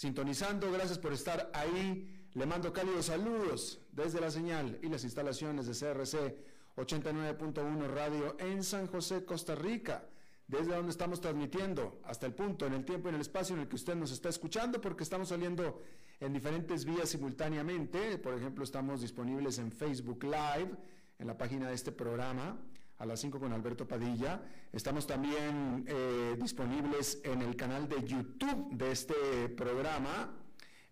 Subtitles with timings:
[0.00, 0.72] sintonizando.
[0.72, 2.08] Gracias por estar ahí.
[2.32, 6.38] Le mando cálidos saludos desde la señal y las instalaciones de CRC
[6.76, 10.08] 89.1 Radio en San José, Costa Rica,
[10.46, 13.62] desde donde estamos transmitiendo hasta el punto, en el tiempo y en el espacio en
[13.62, 15.82] el que usted nos está escuchando, porque estamos saliendo
[16.18, 18.16] en diferentes vías simultáneamente.
[18.16, 20.70] Por ejemplo, estamos disponibles en Facebook Live,
[21.18, 22.58] en la página de este programa
[23.00, 24.42] a las 5 con Alberto Padilla.
[24.72, 30.36] Estamos también eh, disponibles en el canal de YouTube de este programa,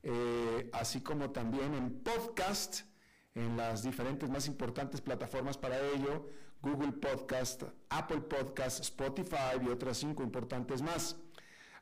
[0.02, 2.80] eh, así como también en podcast,
[3.34, 6.30] en las diferentes más importantes plataformas para ello,
[6.62, 11.14] Google Podcast, Apple Podcast, Spotify y otras cinco importantes más.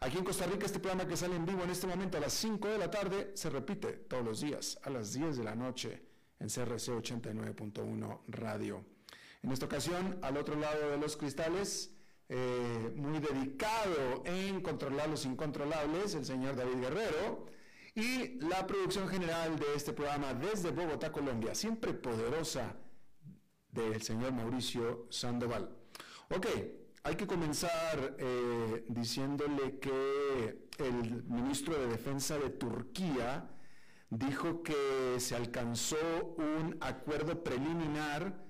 [0.01, 2.35] Aquí en Costa Rica este programa que sale en vivo en este momento a las
[2.35, 6.03] 5 de la tarde se repite todos los días a las 10 de la noche
[6.39, 8.96] en CRC 89.1 Radio.
[9.43, 11.93] En esta ocasión, al otro lado de los cristales,
[12.29, 17.47] eh, muy dedicado en controlar los incontrolables, el señor David Guerrero,
[17.95, 22.77] y la producción general de este programa desde Bogotá, Colombia, siempre poderosa,
[23.71, 25.71] del señor Mauricio Sandoval.
[26.35, 26.47] Ok,
[27.05, 33.49] hay que comenzar eh, diciéndole que el ministro de Defensa de Turquía
[34.11, 38.46] dijo que se alcanzó un acuerdo preliminar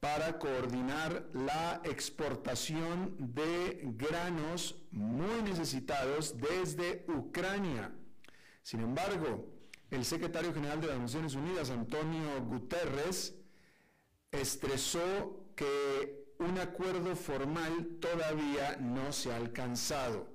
[0.00, 7.92] para coordinar la exportación de granos muy necesitados desde Ucrania.
[8.62, 9.46] Sin embargo,
[9.90, 13.34] el secretario general de las Naciones Unidas, Antonio Guterres,
[14.30, 20.28] estresó que un acuerdo formal todavía no se ha alcanzado.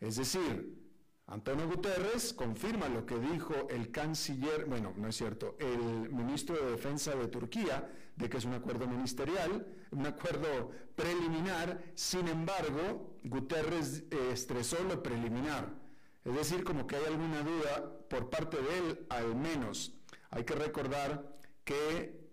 [0.00, 0.82] Es decir,
[1.26, 6.72] Antonio Guterres confirma lo que dijo el canciller, bueno, no es cierto, el ministro de
[6.72, 14.04] Defensa de Turquía, de que es un acuerdo ministerial, un acuerdo preliminar, sin embargo, Guterres
[14.10, 15.74] eh, estresó lo preliminar.
[16.24, 19.94] Es decir, como que hay alguna duda por parte de él, al menos.
[20.30, 22.24] Hay que recordar que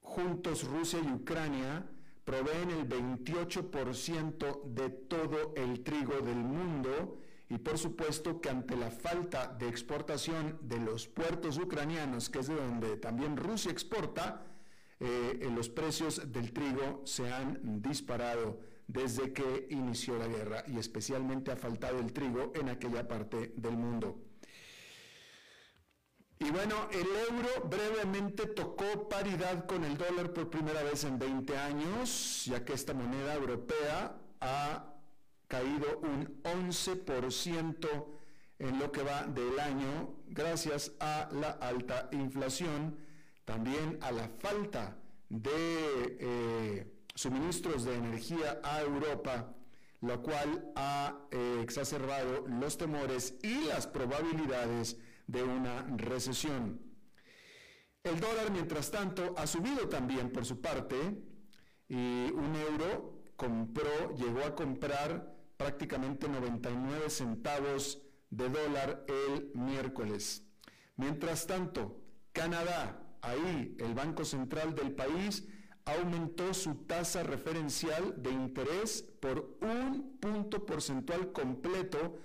[0.00, 1.86] juntos Rusia y Ucrania
[2.24, 7.18] proveen el 28% de todo el trigo del mundo
[7.48, 12.48] y por supuesto que ante la falta de exportación de los puertos ucranianos, que es
[12.48, 14.53] de donde también Rusia exporta,
[15.00, 21.50] eh, los precios del trigo se han disparado desde que inició la guerra y especialmente
[21.50, 24.20] ha faltado el trigo en aquella parte del mundo.
[26.38, 31.56] Y bueno, el euro brevemente tocó paridad con el dólar por primera vez en 20
[31.56, 34.94] años, ya que esta moneda europea ha
[35.48, 38.06] caído un 11%
[38.58, 42.98] en lo que va del año gracias a la alta inflación,
[43.44, 44.96] también a la falta
[45.28, 49.54] de eh, suministros de energía a Europa,
[50.00, 56.80] lo cual ha eh, exacerbado los temores y las probabilidades de una recesión.
[58.02, 60.96] El dólar, mientras tanto, ha subido también por su parte
[61.88, 70.42] y un euro compró, llegó a comprar prácticamente 99 centavos de dólar el miércoles.
[70.96, 72.02] Mientras tanto,
[72.32, 75.46] Canadá, ahí el Banco Central del país,
[75.84, 82.18] aumentó su tasa referencial de interés por un punto porcentual completo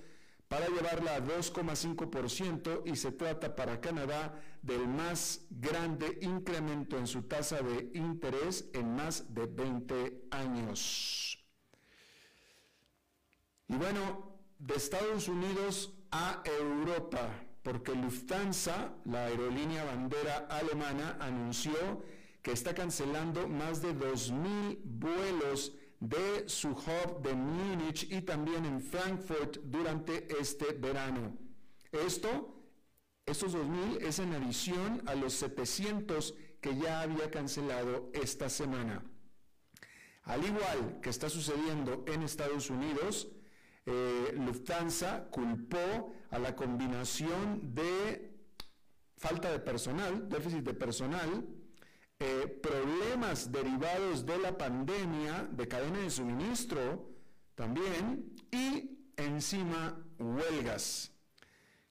[0.48, 7.24] para llevarla a 2,5% y se trata para Canadá del más grande incremento en su
[7.24, 11.46] tasa de interés en más de 20 años.
[13.68, 17.30] Y bueno, de Estados Unidos a Europa,
[17.70, 22.02] porque Lufthansa, la aerolínea bandera alemana, anunció
[22.42, 28.82] que está cancelando más de 2.000 vuelos de su hub de Múnich y también en
[28.82, 31.38] Frankfurt durante este verano.
[31.92, 32.60] Esto,
[33.24, 39.04] estos 2.000 es en adición a los 700 que ya había cancelado esta semana.
[40.24, 43.28] Al igual que está sucediendo en Estados Unidos,
[43.92, 48.38] eh, Lufthansa culpó a la combinación de
[49.18, 51.44] falta de personal, déficit de personal,
[52.20, 57.10] eh, problemas derivados de la pandemia, de cadena de suministro
[57.56, 61.12] también, y encima huelgas.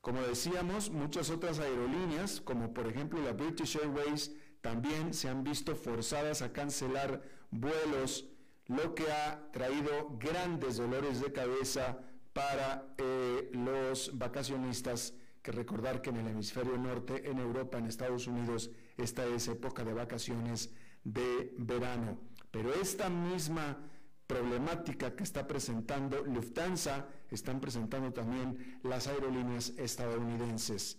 [0.01, 5.75] Como decíamos, muchas otras aerolíneas, como por ejemplo la British Airways, también se han visto
[5.75, 8.27] forzadas a cancelar vuelos,
[8.69, 11.99] lo que ha traído grandes dolores de cabeza
[12.33, 18.27] para eh, los vacacionistas, que recordar que en el hemisferio norte, en Europa, en Estados
[18.27, 20.71] Unidos, esta es época de vacaciones
[21.05, 22.19] de verano.
[22.51, 23.79] Pero esta misma
[24.27, 30.99] problemática que está presentando Lufthansa, están presentando también las aerolíneas estadounidenses.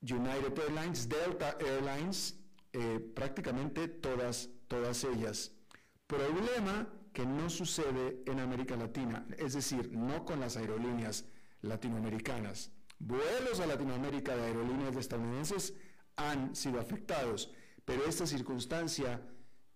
[0.00, 2.38] United Airlines, Delta Airlines,
[2.72, 5.55] eh, prácticamente todas, todas ellas.
[6.06, 11.24] Problema que no sucede en América Latina, es decir, no con las aerolíneas
[11.62, 12.70] latinoamericanas.
[12.98, 15.74] Vuelos a Latinoamérica de aerolíneas estadounidenses
[16.16, 17.50] han sido afectados,
[17.84, 19.20] pero esta circunstancia,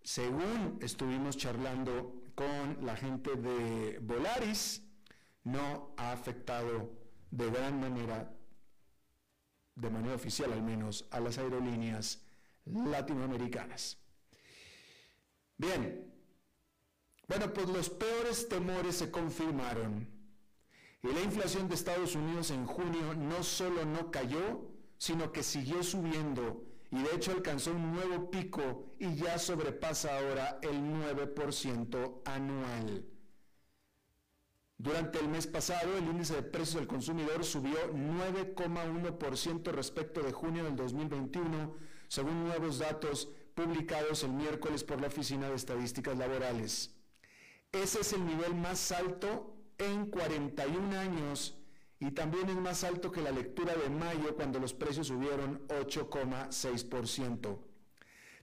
[0.03, 4.87] según estuvimos charlando con la gente de Volaris,
[5.45, 6.93] no ha afectado
[7.31, 8.33] de gran manera,
[9.75, 12.23] de manera oficial al menos, a las aerolíneas
[12.65, 13.99] latinoamericanas.
[15.57, 16.10] Bien,
[17.31, 20.09] bueno, pues los peores temores se confirmaron.
[21.01, 24.69] Y la inflación de Estados Unidos en junio no solo no cayó,
[24.99, 30.59] sino que siguió subiendo y de hecho alcanzó un nuevo pico y ya sobrepasa ahora
[30.61, 33.07] el 9% anual.
[34.77, 40.65] Durante el mes pasado, el índice de precios del consumidor subió 9,1% respecto de junio
[40.65, 41.77] del 2021,
[42.09, 47.00] según nuevos datos publicados el miércoles por la Oficina de Estadísticas Laborales.
[47.73, 51.57] Ese es el nivel más alto en 41 años
[52.01, 57.59] y también es más alto que la lectura de mayo cuando los precios subieron 8,6%.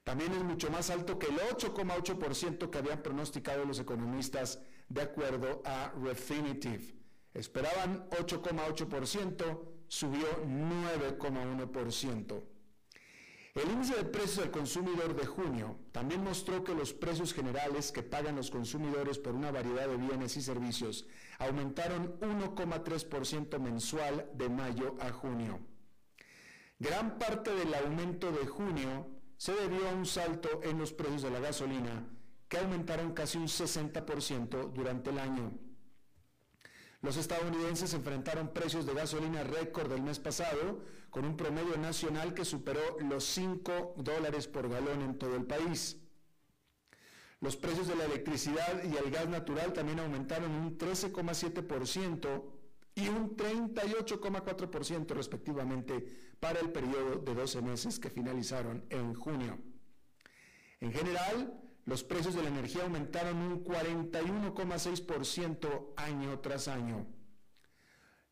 [0.06, 5.62] También es mucho más alto que el 8,8% que habían pronosticado los economistas de acuerdo
[5.66, 6.96] a Refinitiv.
[7.34, 9.60] Esperaban 8,8%,
[9.90, 12.44] subió 9,1%.
[13.58, 18.04] El índice de precios del consumidor de junio también mostró que los precios generales que
[18.04, 21.08] pagan los consumidores por una variedad de bienes y servicios
[21.40, 25.60] aumentaron 1,3% mensual de mayo a junio.
[26.78, 29.08] Gran parte del aumento de junio
[29.38, 32.08] se debió a un salto en los precios de la gasolina,
[32.48, 35.52] que aumentaron casi un 60% durante el año.
[37.02, 42.44] Los estadounidenses enfrentaron precios de gasolina récord el mes pasado, con un promedio nacional que
[42.44, 45.98] superó los 5 dólares por galón en todo el país.
[47.40, 52.44] Los precios de la electricidad y el gas natural también aumentaron un 13,7%
[52.96, 56.04] y un 38,4% respectivamente
[56.40, 59.60] para el periodo de 12 meses que finalizaron en junio.
[60.80, 67.08] En general, los precios de la energía aumentaron un 41,6% año tras año.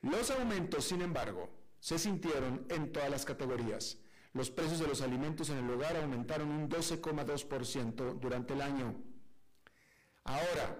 [0.01, 3.97] Los aumentos, sin embargo, se sintieron en todas las categorías.
[4.33, 8.93] Los precios de los alimentos en el hogar aumentaron un 12,2% durante el año.
[10.25, 10.77] Ahora,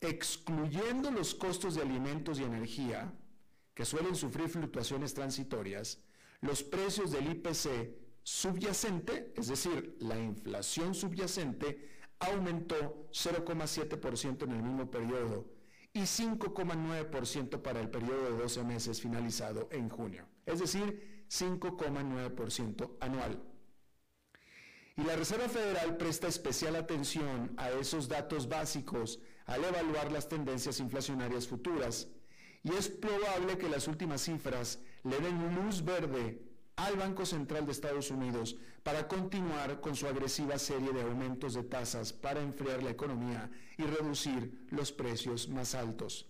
[0.00, 3.14] excluyendo los costos de alimentos y energía,
[3.72, 6.00] que suelen sufrir fluctuaciones transitorias,
[6.40, 14.90] los precios del IPC subyacente, es decir, la inflación subyacente, aumentó 0,7% en el mismo
[14.90, 15.46] periodo
[15.92, 23.42] y 5,9% para el periodo de 12 meses finalizado en junio, es decir, 5,9% anual.
[24.96, 30.78] Y la Reserva Federal presta especial atención a esos datos básicos al evaluar las tendencias
[30.78, 32.08] inflacionarias futuras
[32.62, 37.72] y es probable que las últimas cifras le den luz verde al Banco Central de
[37.72, 42.90] Estados Unidos para continuar con su agresiva serie de aumentos de tasas para enfriar la
[42.90, 46.26] economía y reducir los precios más altos.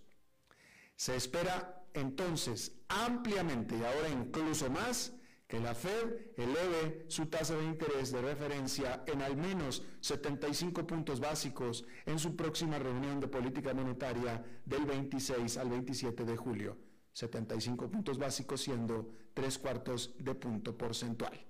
[0.95, 5.13] Se espera entonces ampliamente y ahora incluso más
[5.47, 11.19] que la Fed eleve su tasa de interés de referencia en al menos 75 puntos
[11.19, 16.77] básicos en su próxima reunión de política monetaria del 26 al 27 de julio.
[17.13, 21.45] 75 puntos básicos siendo tres cuartos de punto porcentual.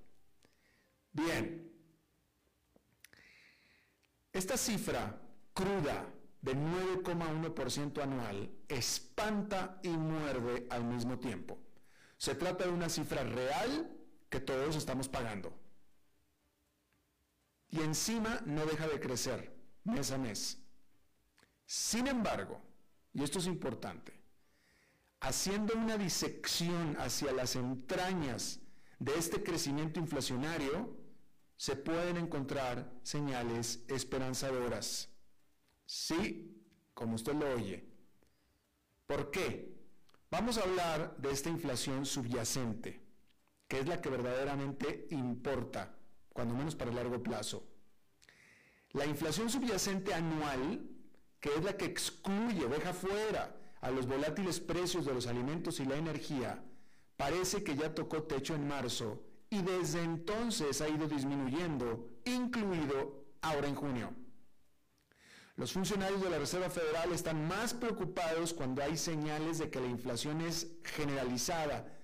[1.11, 1.71] Bien,
[4.31, 5.21] esta cifra
[5.53, 6.07] cruda
[6.41, 11.59] de 9,1% anual espanta y muerde al mismo tiempo.
[12.17, 13.91] Se trata de una cifra real
[14.29, 15.53] que todos estamos pagando.
[17.69, 20.57] Y encima no deja de crecer mes a mes.
[21.65, 22.61] Sin embargo,
[23.13, 24.20] y esto es importante,
[25.21, 28.59] haciendo una disección hacia las entrañas
[28.99, 30.97] de este crecimiento inflacionario,
[31.55, 35.09] se pueden encontrar señales esperanzadoras.
[35.85, 36.59] Sí,
[36.95, 37.87] como usted lo oye.
[39.05, 39.77] ¿Por qué?
[40.31, 42.99] Vamos a hablar de esta inflación subyacente,
[43.67, 45.95] que es la que verdaderamente importa,
[46.33, 47.67] cuando menos para el largo plazo.
[48.93, 50.81] La inflación subyacente anual,
[51.39, 55.85] que es la que excluye, deja fuera a los volátiles precios de los alimentos y
[55.85, 56.63] la energía,
[57.17, 63.67] parece que ya tocó techo en marzo y desde entonces ha ido disminuyendo, incluido ahora
[63.67, 64.13] en junio.
[65.57, 69.87] Los funcionarios de la Reserva Federal están más preocupados cuando hay señales de que la
[69.87, 71.99] inflación es generalizada,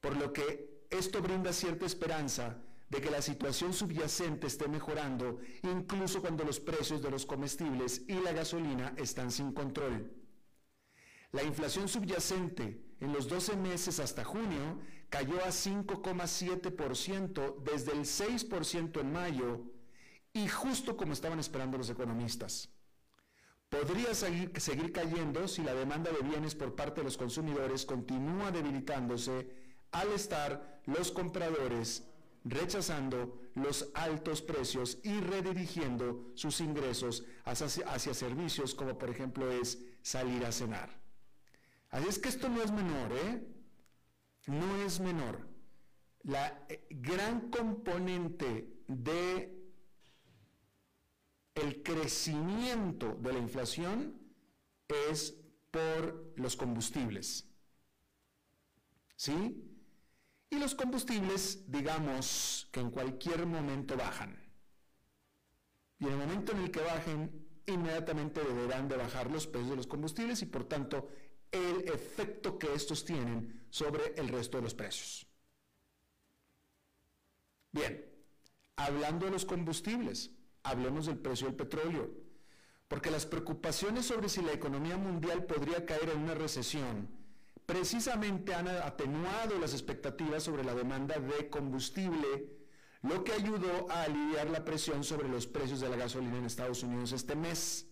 [0.00, 2.58] por lo que esto brinda cierta esperanza
[2.90, 8.14] de que la situación subyacente esté mejorando, incluso cuando los precios de los comestibles y
[8.14, 10.17] la gasolina están sin control.
[11.32, 14.80] La inflación subyacente en los 12 meses hasta junio
[15.10, 19.60] cayó a 5,7% desde el 6% en mayo
[20.32, 22.70] y justo como estaban esperando los economistas.
[23.68, 24.50] Podría seguir,
[24.92, 29.50] cayendo si la demanda de bienes por parte de los consumidores continúa debilitándose
[29.92, 32.04] al estar los compradores
[32.44, 39.78] rechazando los altos precios y redirigiendo sus ingresos hacia, hacia, servicios como por ejemplo es
[40.00, 40.98] salir a cenar.
[41.90, 43.46] Así es que esto no es menor, ¿eh?
[44.46, 45.48] No es menor.
[46.22, 49.54] La eh, gran componente de
[51.54, 54.18] el crecimiento de la inflación
[54.88, 55.34] es
[55.70, 57.46] por los combustibles.
[59.16, 59.64] ¿Sí?
[60.50, 64.38] Y los combustibles, digamos que en cualquier momento bajan.
[65.98, 69.76] Y en el momento en el que bajen, inmediatamente deberán de bajar los precios de
[69.76, 71.08] los combustibles y por tanto
[71.52, 75.26] el efecto que estos tienen sobre el resto de los precios.
[77.72, 78.04] Bien,
[78.76, 80.30] hablando de los combustibles,
[80.62, 82.10] hablemos del precio del petróleo,
[82.88, 87.18] porque las preocupaciones sobre si la economía mundial podría caer en una recesión
[87.68, 92.56] precisamente han atenuado las expectativas sobre la demanda de combustible,
[93.02, 96.82] lo que ayudó a aliviar la presión sobre los precios de la gasolina en Estados
[96.82, 97.86] Unidos este mes.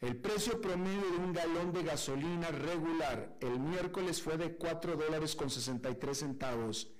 [0.00, 5.36] El precio promedio de un galón de gasolina regular el miércoles fue de 4 dólares
[5.36, 6.90] con 63 centavos,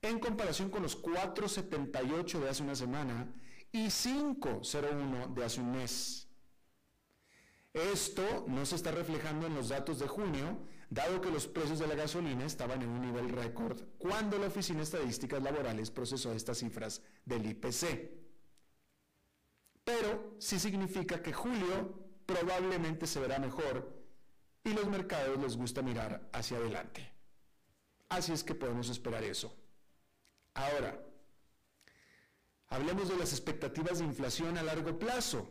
[0.00, 3.34] en comparación con los 4.78 de hace una semana
[3.72, 6.28] y 5.01 de hace un mes.
[7.72, 11.88] Esto no se está reflejando en los datos de junio, dado que los precios de
[11.88, 16.58] la gasolina estaban en un nivel récord cuando la Oficina de Estadísticas Laborales procesó estas
[16.58, 18.12] cifras del IPC.
[19.82, 23.92] Pero sí significa que julio probablemente se verá mejor
[24.62, 27.10] y los mercados les gusta mirar hacia adelante.
[28.08, 29.54] Así es que podemos esperar eso.
[30.54, 30.98] Ahora,
[32.74, 35.48] Hablemos de las expectativas de inflación a largo plazo,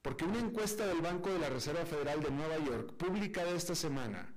[0.00, 4.34] porque una encuesta del Banco de la Reserva Federal de Nueva York, publicada esta semana,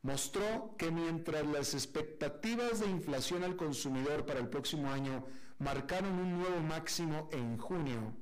[0.00, 5.26] mostró que mientras las expectativas de inflación al consumidor para el próximo año
[5.58, 8.14] marcaron un nuevo máximo en junio,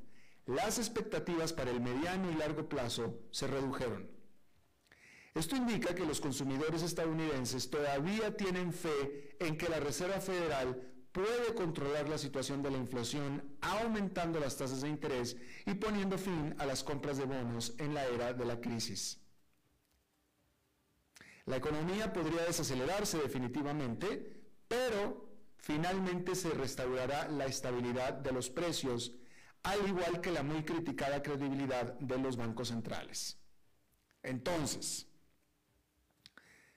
[0.47, 4.11] las expectativas para el mediano y largo plazo se redujeron.
[5.35, 11.55] Esto indica que los consumidores estadounidenses todavía tienen fe en que la Reserva Federal puede
[11.55, 16.67] controlar la situación de la inflación aumentando las tasas de interés y poniendo fin a
[16.67, 19.21] las compras de bonos en la era de la crisis.
[21.47, 29.13] La economía podría desacelerarse definitivamente, pero finalmente se restaurará la estabilidad de los precios,
[29.63, 33.39] al igual que la muy criticada credibilidad de los bancos centrales.
[34.23, 35.07] Entonces,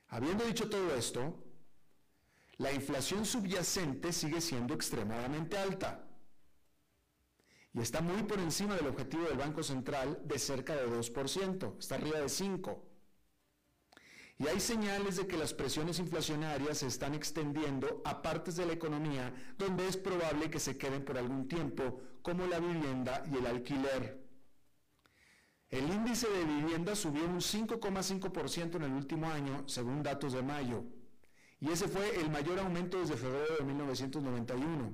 [0.07, 1.43] habiendo dicho todo esto,
[2.57, 6.07] la inflación subyacente sigue siendo extremadamente alta
[7.73, 11.95] y está muy por encima del objetivo del Banco Central de cerca de 2%, está
[11.95, 12.94] arriba de 5%.
[14.37, 18.73] Y hay señales de que las presiones inflacionarias se están extendiendo a partes de la
[18.73, 23.45] economía donde es probable que se queden por algún tiempo, como la vivienda y el
[23.45, 24.25] alquiler.
[25.69, 30.83] El índice de vivienda subió un 5,5% en el último año, según datos de mayo,
[31.59, 34.93] y ese fue el mayor aumento desde febrero de 1991.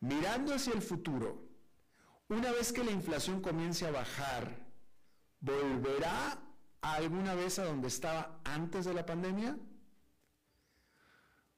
[0.00, 1.48] Mirando hacia el futuro,
[2.28, 4.66] una vez que la inflación comience a bajar,
[5.40, 6.49] ¿volverá
[6.82, 9.56] alguna vez a donde estaba antes de la pandemia?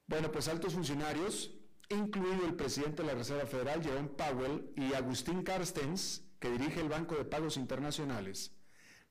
[0.06, 1.54] Bueno, pues altos funcionarios,
[1.88, 6.88] incluido el presidente de la Reserva Federal, Jerome Powell, y Agustín Carstens, que dirige el
[6.88, 8.52] Banco de Pagos Internacionales,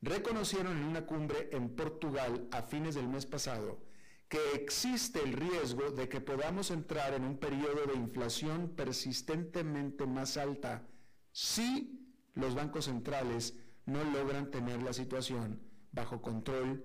[0.02, 3.80] reconocieron en una cumbre en Portugal a fines del mes pasado
[4.28, 10.38] que existe el riesgo de que podamos entrar en un periodo de inflación persistentemente más
[10.38, 10.88] alta
[11.34, 16.84] si los bancos centrales no logran tener la situación bajo control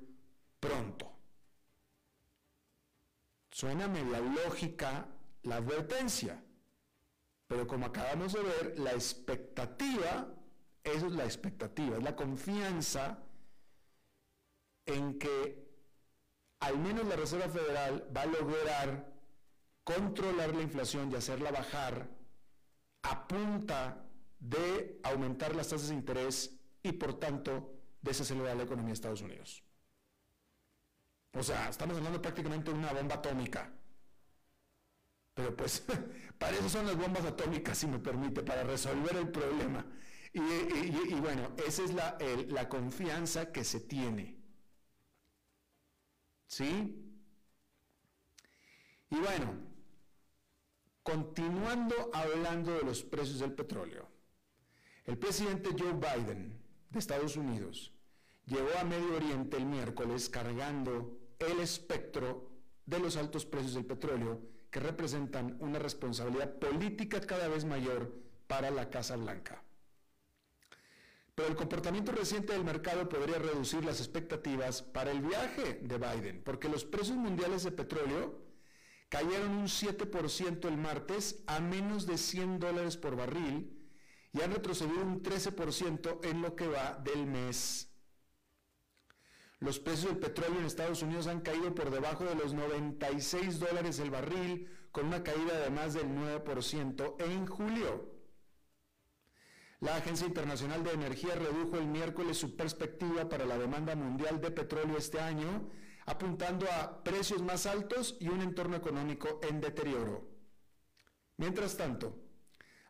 [0.60, 1.12] pronto.
[3.50, 5.06] Suena media lógica
[5.42, 6.42] la advertencia,
[7.46, 10.28] pero como acabamos de ver, la expectativa,
[10.82, 13.22] eso es la expectativa, es la confianza
[14.84, 15.66] en que
[16.60, 19.12] al menos la Reserva Federal va a lograr
[19.84, 22.08] controlar la inflación y hacerla bajar
[23.02, 24.04] a punta
[24.38, 27.75] de aumentar las tasas de interés y por tanto
[28.06, 29.62] desacelerar la economía de Estados Unidos.
[31.32, 33.70] O sea, estamos hablando prácticamente de una bomba atómica.
[35.34, 35.84] Pero pues
[36.38, 39.84] para eso son las bombas atómicas, si me permite, para resolver el problema.
[40.32, 44.36] Y, bueno, esa es la, la confianza que se tiene.
[46.46, 47.02] ¿Sí?
[49.10, 49.54] Y bueno,
[51.02, 54.08] continuando hablando de los precios del petróleo,
[55.04, 56.60] el presidente Joe Biden
[56.90, 57.95] de Estados Unidos
[58.46, 62.50] llegó a Medio Oriente el miércoles cargando el espectro
[62.86, 68.12] de los altos precios del petróleo que representan una responsabilidad política cada vez mayor
[68.46, 69.62] para la Casa Blanca.
[71.34, 76.42] Pero el comportamiento reciente del mercado podría reducir las expectativas para el viaje de Biden,
[76.42, 78.40] porque los precios mundiales de petróleo
[79.10, 83.70] cayeron un 7% el martes a menos de 100 dólares por barril
[84.32, 87.85] y han retrocedido un 13% en lo que va del mes.
[89.58, 93.98] Los precios del petróleo en Estados Unidos han caído por debajo de los 96 dólares
[93.98, 98.16] el barril, con una caída de más del 9% en julio.
[99.80, 104.50] La Agencia Internacional de Energía redujo el miércoles su perspectiva para la demanda mundial de
[104.50, 105.70] petróleo este año,
[106.06, 110.28] apuntando a precios más altos y un entorno económico en deterioro.
[111.36, 112.16] Mientras tanto,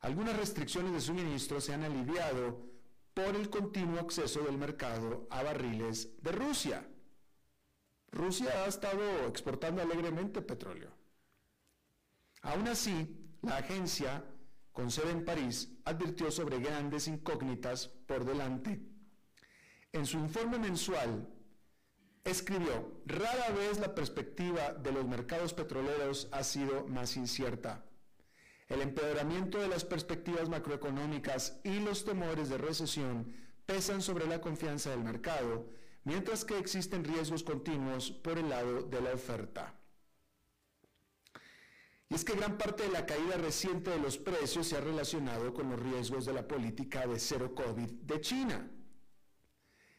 [0.00, 2.75] algunas restricciones de suministro se han aliviado
[3.16, 6.86] por el continuo acceso del mercado a barriles de Rusia.
[8.12, 10.90] Rusia ha estado exportando alegremente petróleo.
[12.42, 14.22] Aún así, la agencia,
[14.70, 18.82] con sede en París, advirtió sobre grandes incógnitas por delante.
[19.92, 21.26] En su informe mensual,
[22.22, 27.85] escribió, rara vez la perspectiva de los mercados petroleros ha sido más incierta.
[28.68, 33.32] El empeoramiento de las perspectivas macroeconómicas y los temores de recesión
[33.64, 35.70] pesan sobre la confianza del mercado,
[36.04, 39.74] mientras que existen riesgos continuos por el lado de la oferta.
[42.08, 45.52] Y es que gran parte de la caída reciente de los precios se ha relacionado
[45.52, 48.70] con los riesgos de la política de cero COVID de China.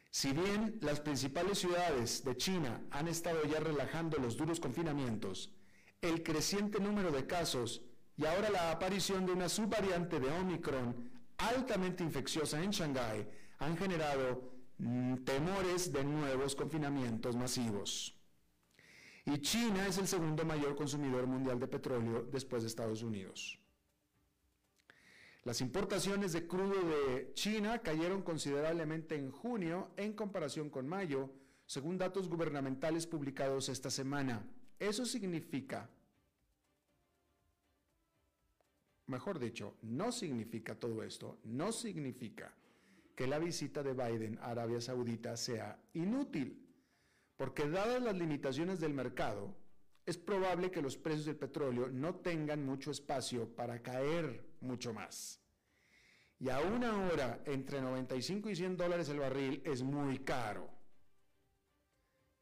[0.10, 5.54] Si bien las principales ciudades de China han estado ya relajando los duros confinamientos,
[6.02, 7.82] el creciente número de casos
[8.18, 13.28] y ahora la aparición de una subvariante de Omicron altamente infecciosa en Shanghái
[13.60, 18.16] han generado mm, temores de nuevos confinamientos masivos.
[19.26, 23.60] Y China es el segundo mayor consumidor mundial de petróleo después de Estados Unidos.
[25.44, 31.30] Las importaciones de crudo de China cayeron considerablemente en junio en comparación con mayo,
[31.66, 34.46] según datos gubernamentales publicados esta semana.
[34.80, 35.90] Eso significa
[39.08, 42.54] mejor dicho, no significa todo esto, no significa
[43.16, 46.64] que la visita de Biden a Arabia Saudita sea inútil,
[47.36, 49.56] porque dadas las limitaciones del mercado,
[50.06, 55.42] es probable que los precios del petróleo no tengan mucho espacio para caer mucho más.
[56.40, 60.70] Y a una hora entre 95 y 100 dólares el barril es muy caro.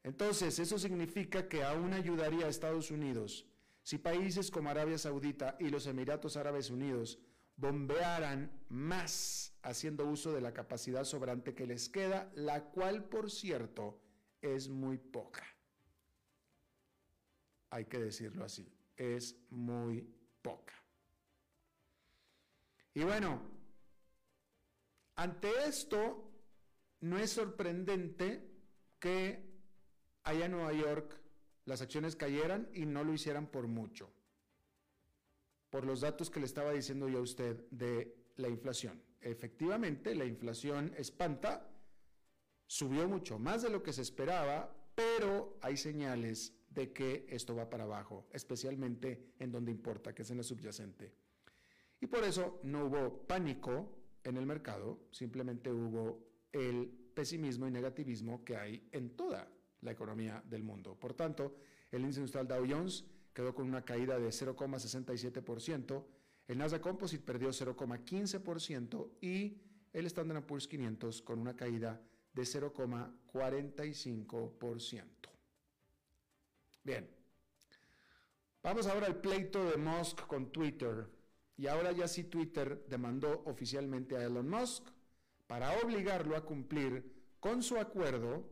[0.04, 3.45] Entonces, eso significa que aún ayudaría a Estados Unidos
[3.86, 7.20] si países como Arabia Saudita y los Emiratos Árabes Unidos
[7.54, 14.02] bombearan más haciendo uso de la capacidad sobrante que les queda, la cual, por cierto,
[14.40, 15.46] es muy poca.
[17.70, 20.74] Hay que decirlo así, es muy poca.
[22.92, 23.40] Y bueno,
[25.14, 26.28] ante esto,
[27.02, 28.50] no es sorprendente
[28.98, 29.48] que
[30.24, 31.25] allá en Nueva York
[31.66, 34.10] las acciones cayeran y no lo hicieran por mucho,
[35.68, 39.02] por los datos que le estaba diciendo yo a usted de la inflación.
[39.20, 41.68] Efectivamente, la inflación espanta,
[42.66, 47.68] subió mucho más de lo que se esperaba, pero hay señales de que esto va
[47.68, 51.14] para abajo, especialmente en donde importa, que es en el subyacente.
[52.00, 58.44] Y por eso no hubo pánico en el mercado, simplemente hubo el pesimismo y negativismo
[58.44, 59.48] que hay en toda
[59.80, 60.94] la economía del mundo.
[60.98, 61.56] Por tanto,
[61.90, 66.04] el índice industrial Dow Jones quedó con una caída de 0,67%,
[66.48, 69.60] el Nasdaq Composite perdió 0,15% y
[69.92, 72.00] el Standard Poor's 500 con una caída
[72.32, 75.02] de 0,45%.
[76.84, 77.10] Bien,
[78.62, 81.08] vamos ahora al pleito de Musk con Twitter.
[81.58, 84.86] Y ahora ya sí Twitter demandó oficialmente a Elon Musk
[85.46, 87.10] para obligarlo a cumplir
[87.40, 88.46] con su acuerdo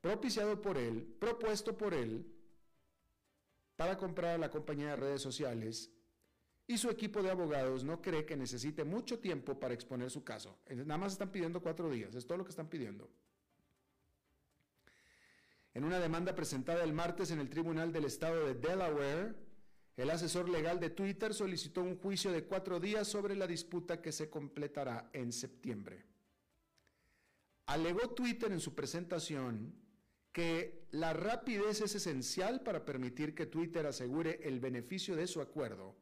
[0.00, 2.26] propiciado por él, propuesto por él,
[3.76, 5.90] para comprar a la compañía de redes sociales
[6.66, 10.58] y su equipo de abogados no cree que necesite mucho tiempo para exponer su caso.
[10.68, 13.10] Nada más están pidiendo cuatro días, es todo lo que están pidiendo.
[15.72, 19.34] En una demanda presentada el martes en el Tribunal del Estado de Delaware,
[19.96, 24.12] el asesor legal de Twitter solicitó un juicio de cuatro días sobre la disputa que
[24.12, 26.04] se completará en septiembre.
[27.66, 29.74] Alegó Twitter en su presentación
[30.32, 35.96] que la rapidez es esencial para permitir que Twitter asegure el beneficio de su acuerdo,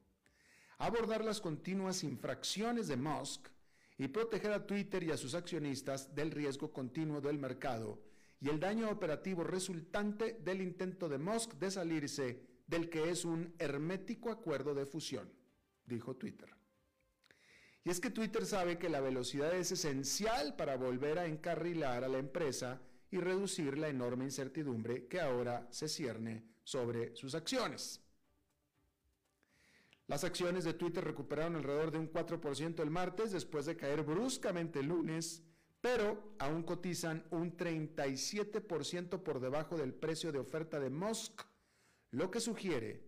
[0.78, 3.48] abordar las continuas infracciones de Musk
[3.96, 8.00] y proteger a Twitter y a sus accionistas del riesgo continuo del mercado
[8.40, 13.54] y el daño operativo resultante del intento de Musk de salirse del que es un
[13.58, 15.32] hermético acuerdo de fusión,
[15.86, 16.50] dijo Twitter.
[17.84, 22.08] Y es que Twitter sabe que la velocidad es esencial para volver a encarrilar a
[22.08, 22.80] la empresa
[23.10, 28.00] y reducir la enorme incertidumbre que ahora se cierne sobre sus acciones.
[30.06, 34.80] Las acciones de Twitter recuperaron alrededor de un 4% el martes después de caer bruscamente
[34.80, 35.42] el lunes
[35.80, 41.42] pero aún cotizan un 37% por debajo del precio de oferta de Musk,
[42.10, 43.06] lo que sugiere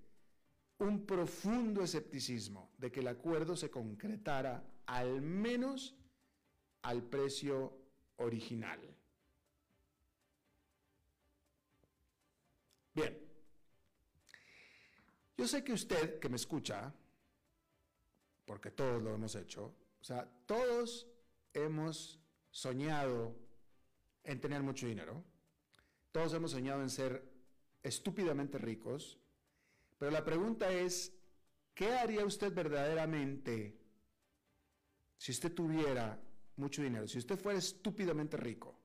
[0.78, 5.96] un profundo escepticismo de que el acuerdo se concretara al menos
[6.82, 7.76] al precio
[8.16, 8.80] original.
[12.94, 13.18] Bien,
[15.36, 16.92] yo sé que usted que me escucha,
[18.44, 21.06] porque todos lo hemos hecho, o sea, todos
[21.54, 23.36] hemos soñado
[24.24, 25.24] en tener mucho dinero.
[26.12, 27.24] Todos hemos soñado en ser
[27.82, 29.18] estúpidamente ricos.
[29.98, 31.12] Pero la pregunta es,
[31.74, 33.78] ¿qué haría usted verdaderamente
[35.16, 36.20] si usted tuviera
[36.56, 37.06] mucho dinero?
[37.06, 38.79] Si usted fuera estúpidamente rico.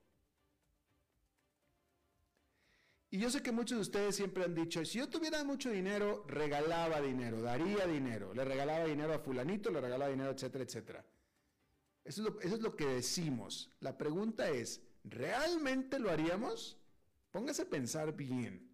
[3.10, 6.24] Y yo sé que muchos de ustedes siempre han dicho, si yo tuviera mucho dinero,
[6.26, 11.04] regalaba dinero, daría dinero, le regalaba dinero a fulanito, le regalaba dinero, etcétera, etcétera.
[12.04, 13.70] Eso es, lo, que decimos.
[13.80, 16.78] La pregunta es, ¿realmente lo haríamos?
[17.30, 18.70] Póngase a pensar bien.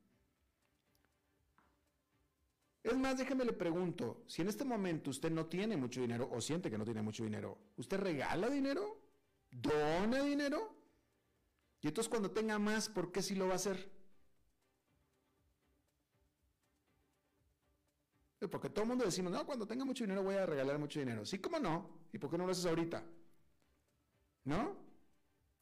[2.83, 6.41] Es más, déjeme le pregunto, si en este momento usted no tiene mucho dinero o
[6.41, 9.01] siente que no tiene mucho dinero, ¿usted regala dinero?
[9.51, 10.77] ¿Dona dinero?
[11.81, 14.02] Y entonces cuando tenga más, ¿por qué sí lo va a hacer?
[18.51, 21.25] Porque todo el mundo decimos, no, cuando tenga mucho dinero voy a regalar mucho dinero.
[21.25, 21.89] Sí, ¿cómo no?
[22.13, 23.03] ¿Y por qué no lo haces ahorita?
[24.45, 24.77] ¿No?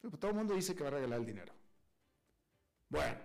[0.01, 1.53] Pues todo el mundo dice que va a regalar el dinero.
[2.89, 3.19] Bueno,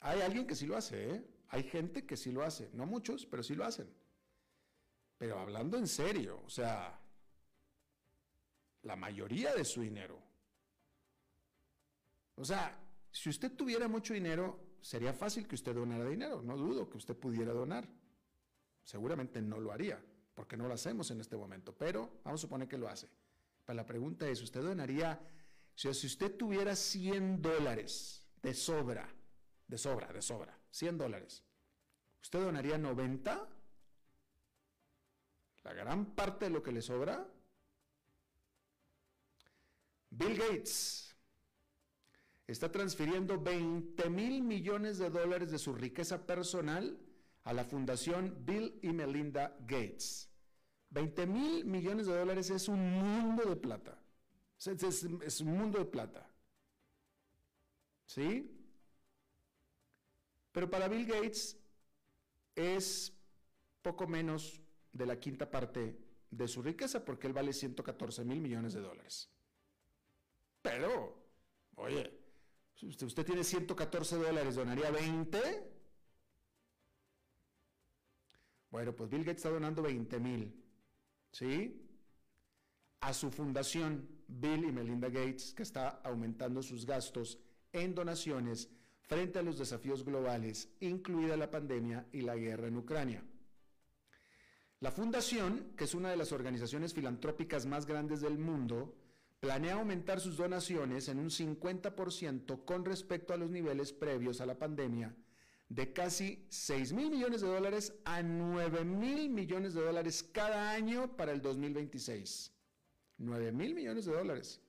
[0.00, 1.24] hay alguien que sí lo hace, ¿eh?
[1.48, 2.70] Hay gente que sí lo hace.
[2.72, 3.92] No muchos, pero sí lo hacen.
[5.18, 6.98] Pero hablando en serio, o sea,
[8.82, 10.18] la mayoría de su dinero.
[12.36, 12.78] O sea,
[13.10, 16.40] si usted tuviera mucho dinero, sería fácil que usted donara dinero.
[16.42, 17.86] No dudo que usted pudiera donar.
[18.90, 20.02] Seguramente no lo haría,
[20.34, 23.08] porque no lo hacemos en este momento, pero vamos a suponer que lo hace
[23.74, 25.20] la pregunta es, ¿usted donaría,
[25.74, 29.08] si usted tuviera 100 dólares de sobra,
[29.66, 31.44] de sobra, de sobra, 100 dólares,
[32.22, 33.48] ¿usted donaría 90?
[35.62, 37.26] La gran parte de lo que le sobra.
[40.12, 41.14] Bill Gates
[42.46, 46.98] está transfiriendo 20 mil millones de dólares de su riqueza personal
[47.44, 50.30] a la fundación Bill y Melinda Gates.
[50.90, 53.98] 20 mil millones de dólares es un mundo de plata.
[54.58, 56.28] Es, un mundo de plata.
[58.04, 58.56] ¿Sí?
[60.52, 61.56] Pero para Bill Gates
[62.54, 63.12] es
[63.82, 64.60] poco menos
[64.92, 65.96] de la quinta parte
[66.30, 69.30] de su riqueza porque él vale 114 mil millones de dólares.
[70.60, 71.16] Pero,
[71.76, 72.20] oye,
[72.82, 75.69] usted, usted tiene 114 dólares, ¿donaría 20?
[78.70, 80.54] Bueno, pues Bill Gates está donando 20 mil,
[81.32, 81.86] ¿sí?
[83.00, 87.38] A su fundación, Bill y Melinda Gates, que está aumentando sus gastos
[87.72, 93.24] en donaciones frente a los desafíos globales, incluida la pandemia y la guerra en Ucrania.
[94.78, 98.94] La fundación, que es una de las organizaciones filantrópicas más grandes del mundo,
[99.40, 104.58] planea aumentar sus donaciones en un 50% con respecto a los niveles previos a la
[104.58, 105.14] pandemia,
[105.70, 111.16] de casi 6 mil millones de dólares a 9 mil millones de dólares cada año
[111.16, 112.52] para el 2026.
[113.18, 114.60] 9 mil millones de dólares.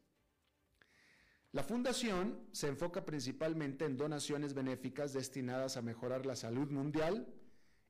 [1.53, 7.27] La fundación se enfoca principalmente en donaciones benéficas destinadas a mejorar la salud mundial,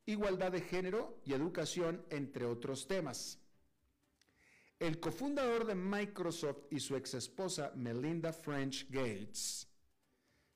[0.06, 3.39] igualdad de género y educación, entre otros temas.
[4.80, 9.67] El cofundador de Microsoft y su ex esposa Melinda French Gates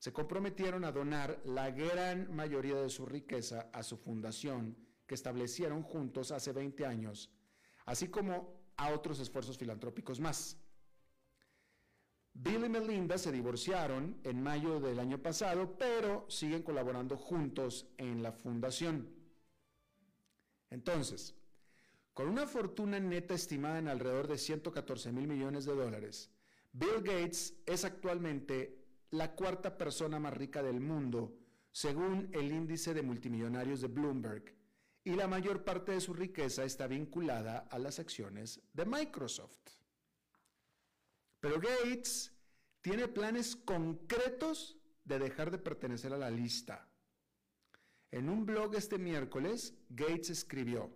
[0.05, 5.81] se comprometieron a donar la gran mayoría de su riqueza a su fundación que establecieron
[5.81, 7.31] juntos hace 20 años,
[7.87, 10.61] así como a otros esfuerzos filantrópicos más.
[12.33, 18.21] Bill y Melinda se divorciaron en mayo del año pasado, pero siguen colaborando juntos en
[18.21, 19.09] la fundación.
[20.69, 21.33] Entonces,
[22.13, 26.29] con una fortuna neta estimada en alrededor de 114 mil millones de dólares,
[26.73, 31.37] Bill Gates es actualmente la cuarta persona más rica del mundo,
[31.71, 34.55] según el índice de multimillonarios de Bloomberg,
[35.03, 39.59] y la mayor parte de su riqueza está vinculada a las acciones de Microsoft.
[41.39, 42.33] Pero Gates
[42.81, 46.87] tiene planes concretos de dejar de pertenecer a la lista.
[48.11, 50.91] En un blog este miércoles, Gates escribió,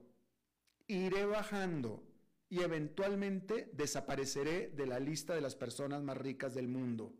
[0.88, 2.04] iré bajando
[2.50, 7.14] y eventualmente desapareceré de la lista de las personas más ricas del mundo.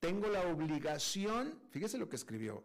[0.00, 2.64] Tengo la obligación, fíjese lo que escribió,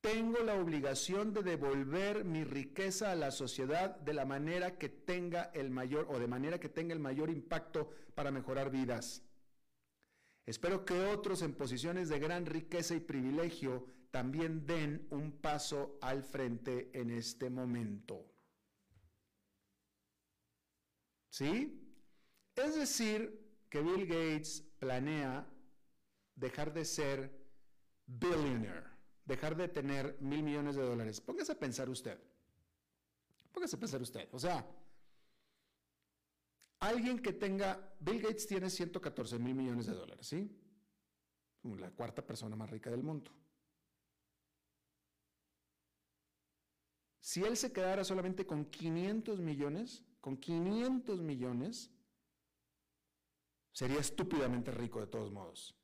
[0.00, 5.44] tengo la obligación de devolver mi riqueza a la sociedad de la manera que tenga
[5.54, 9.22] el mayor o de manera que tenga el mayor impacto para mejorar vidas.
[10.44, 16.22] Espero que otros en posiciones de gran riqueza y privilegio también den un paso al
[16.22, 18.30] frente en este momento.
[21.30, 21.80] ¿Sí?
[22.54, 25.48] Es decir, que Bill Gates planea
[26.34, 27.30] dejar de ser
[28.06, 28.94] billionaire
[29.24, 31.20] dejar de tener mil millones de dólares.
[31.20, 32.18] Póngase a pensar usted.
[33.52, 34.28] Póngase a pensar usted.
[34.32, 34.66] O sea,
[36.80, 40.50] alguien que tenga, Bill Gates tiene 114 mil millones de dólares, ¿sí?
[41.62, 43.30] La cuarta persona más rica del mundo.
[47.20, 51.90] Si él se quedara solamente con 500 millones, con 500 millones,
[53.72, 55.74] sería estúpidamente rico de todos modos.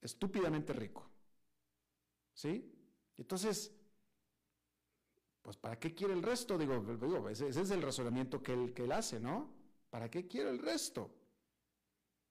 [0.00, 1.08] Estúpidamente rico.
[2.34, 2.72] ¿Sí?
[3.18, 3.72] Entonces,
[5.42, 6.56] pues ¿para qué quiere el resto?
[6.56, 9.52] Digo, ese, es el razonamiento que él, hace, ¿no?
[9.90, 11.14] ¿Para qué quiere el resto?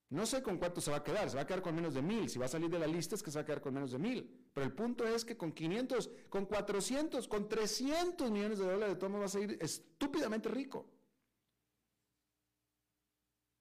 [0.08, 2.02] No sé con cuánto se va a quedar, se va a quedar con menos de
[2.02, 2.28] mil.
[2.28, 3.92] Si va a salir de la lista es que se va a quedar con menos
[3.92, 4.48] de mil.
[4.52, 9.00] Pero el punto es que con 500, con 400, con 300 millones de dólares de
[9.00, 10.90] todo va a salir estúpidamente rico.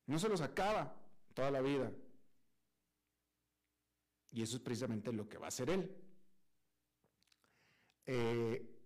[0.08, 0.96] No se los acaba
[1.36, 1.92] toda la vida.
[4.32, 5.96] Y eso es precisamente lo que va a hacer él.
[8.06, 8.80] Eh,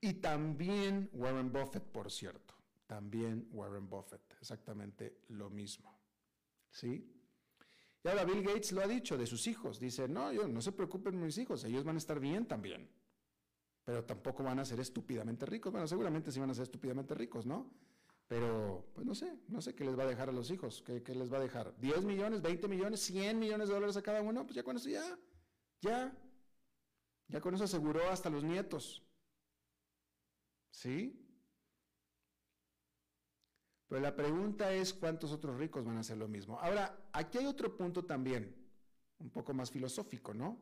[0.00, 2.54] y también Warren Buffett, por cierto,
[2.86, 5.98] también Warren Buffett, exactamente lo mismo.
[6.70, 7.10] ¿Sí?
[8.02, 10.72] Y ahora Bill Gates lo ha dicho de sus hijos, dice, no, yo, no se
[10.72, 12.86] preocupen mis hijos, ellos van a estar bien también,
[13.82, 15.72] pero tampoco van a ser estúpidamente ricos.
[15.72, 17.70] Bueno, seguramente sí van a ser estúpidamente ricos, ¿no?
[18.26, 21.02] Pero, pues no sé, no sé qué les va a dejar a los hijos, qué,
[21.02, 21.76] qué les va a dejar.
[21.76, 24.44] ¿10 millones, 20 millones, 100 millones de dólares a cada uno?
[24.44, 25.18] Pues ya con eso ya,
[25.80, 26.16] ya,
[27.28, 29.02] ya con eso aseguró hasta los nietos.
[30.70, 31.20] ¿Sí?
[33.88, 36.58] Pero la pregunta es cuántos otros ricos van a hacer lo mismo.
[36.58, 38.56] Ahora, aquí hay otro punto también,
[39.18, 40.60] un poco más filosófico, ¿no?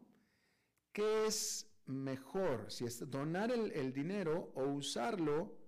[0.93, 5.62] ¿Qué es mejor, si es donar el, el dinero o usarlo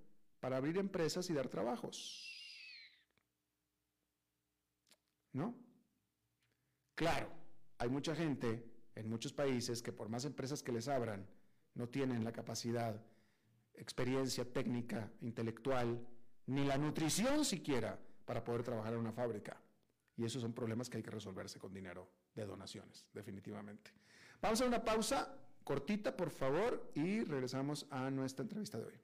[0.45, 2.31] para abrir empresas y dar trabajos?
[5.33, 5.55] ¿No?
[6.95, 7.31] Claro,
[7.79, 8.63] hay mucha gente
[8.95, 11.27] en muchos países que por más empresas que les abran,
[11.73, 13.03] no tienen la capacidad,
[13.73, 16.07] experiencia técnica, intelectual,
[16.45, 19.59] ni la nutrición siquiera para poder trabajar en una fábrica.
[20.15, 23.93] Y esos son problemas que hay que resolverse con dinero de donaciones, definitivamente.
[24.43, 29.04] Vamos a una pausa cortita, por favor, y regresamos a nuestra entrevista de hoy.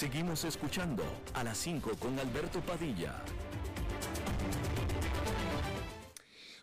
[0.00, 1.02] Seguimos escuchando
[1.34, 3.22] a las 5 con Alberto Padilla.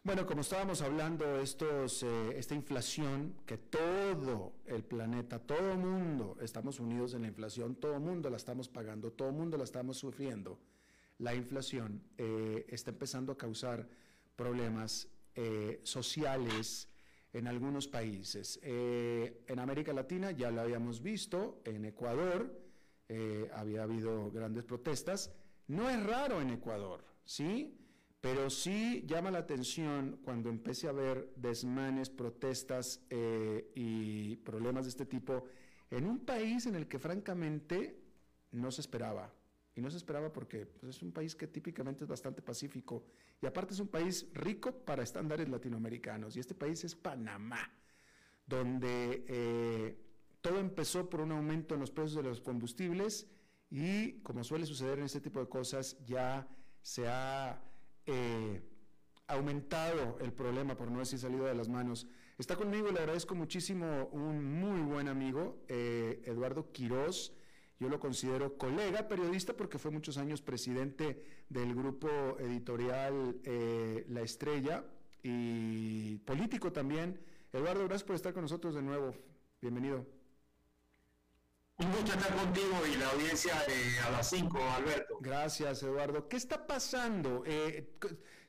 [0.04, 6.80] Bueno, como estábamos hablando, estos, eh, esta inflación que todo el planeta, todo mundo, estamos
[6.80, 10.58] unidos en la inflación, todo mundo la estamos pagando, todo mundo la estamos sufriendo.
[11.20, 13.88] La inflación eh, está empezando a causar
[14.36, 16.90] problemas eh, sociales
[17.34, 18.60] en algunos países.
[18.64, 22.66] en América Latina ya lo habíamos visto, en Ecuador
[23.54, 25.34] había habido grandes protestas.
[25.68, 27.78] No es raro en Ecuador, ¿sí?
[28.22, 34.90] Pero sí llama la atención cuando empiece a ver desmanes, protestas eh, y problemas de
[34.90, 35.46] este tipo
[35.92, 38.02] en un país en el que francamente
[38.52, 39.34] no se esperaba.
[39.76, 43.06] Y no se esperaba porque pues, es un país que típicamente es bastante pacífico.
[43.40, 46.36] Y aparte es un país rico para estándares latinoamericanos.
[46.36, 47.72] Y este país es Panamá,
[48.48, 50.07] donde eh,
[50.48, 53.28] todo empezó por un aumento en los precios de los combustibles
[53.70, 56.48] y como suele suceder en este tipo de cosas, ya
[56.82, 57.62] se ha
[58.06, 58.62] eh,
[59.28, 62.08] aumentado el problema, por no decir salido de las manos.
[62.38, 67.34] Está conmigo, le agradezco muchísimo, un muy buen amigo, eh, Eduardo Quirós.
[67.80, 72.08] Yo lo considero colega, periodista, porque fue muchos años presidente del grupo
[72.40, 74.86] editorial eh, La Estrella
[75.22, 77.20] y político también.
[77.52, 79.14] Eduardo, gracias por estar con nosotros de nuevo.
[79.62, 80.17] Bienvenido.
[81.80, 85.20] Un gusto estar contigo y la audiencia de a las 5, Alberto.
[85.22, 86.28] Gracias, Eduardo.
[86.28, 87.44] ¿Qué está pasando?
[87.46, 87.98] Eh,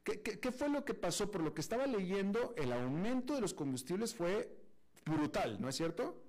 [0.03, 1.31] ¿qué, fue lo que pasó?
[1.31, 4.51] Por lo que estaba leyendo, el aumento de los combustibles fue
[5.05, 6.25] brutal, ¿no es cierto?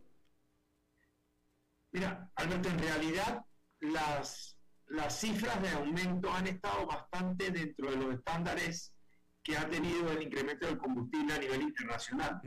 [1.94, 3.46] Mira, Alberto, en realidad
[3.80, 4.58] las,
[4.88, 8.94] las cifras de aumento han estado bastante dentro de los estándares
[9.42, 12.42] que ha tenido el incremento del combustible a nivel internacional.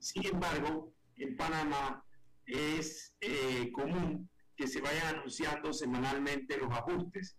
[0.00, 2.04] Sin embargo, en Panamá
[2.46, 7.36] es eh, común que se vayan anunciando semanalmente los ajustes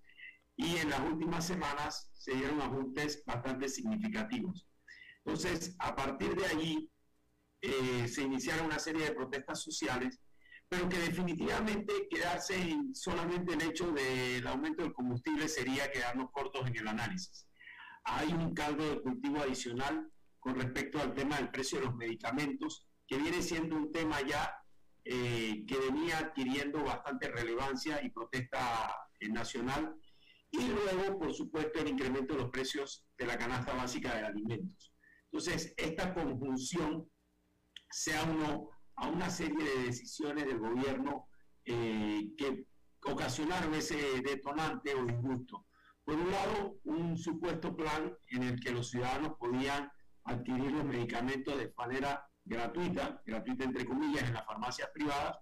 [0.55, 4.67] y en las últimas semanas se dieron ajustes bastante significativos.
[5.25, 6.91] Entonces, a partir de allí
[7.61, 10.19] eh, se iniciaron una serie de protestas sociales,
[10.67, 16.67] pero que definitivamente quedarse en solamente el hecho del aumento del combustible sería quedarnos cortos
[16.67, 17.47] en el análisis.
[18.05, 22.85] Hay un caldo de cultivo adicional con respecto al tema del precio de los medicamentos,
[23.07, 24.53] que viene siendo un tema ya
[25.05, 29.95] eh, que venía adquiriendo bastante relevancia y protesta eh, nacional.
[30.51, 34.93] Y luego, por supuesto, el incremento de los precios de la canasta básica de alimentos.
[35.31, 37.09] Entonces, esta conjunción
[37.89, 41.27] se aunó a una serie de decisiones del gobierno
[41.65, 42.67] eh, que
[43.05, 45.65] ocasionaron ese detonante o disgusto.
[46.03, 49.91] Por un lado, un supuesto plan en el que los ciudadanos podían
[50.25, 55.38] adquirir los medicamentos de manera gratuita, gratuita entre comillas, en las farmacias privadas,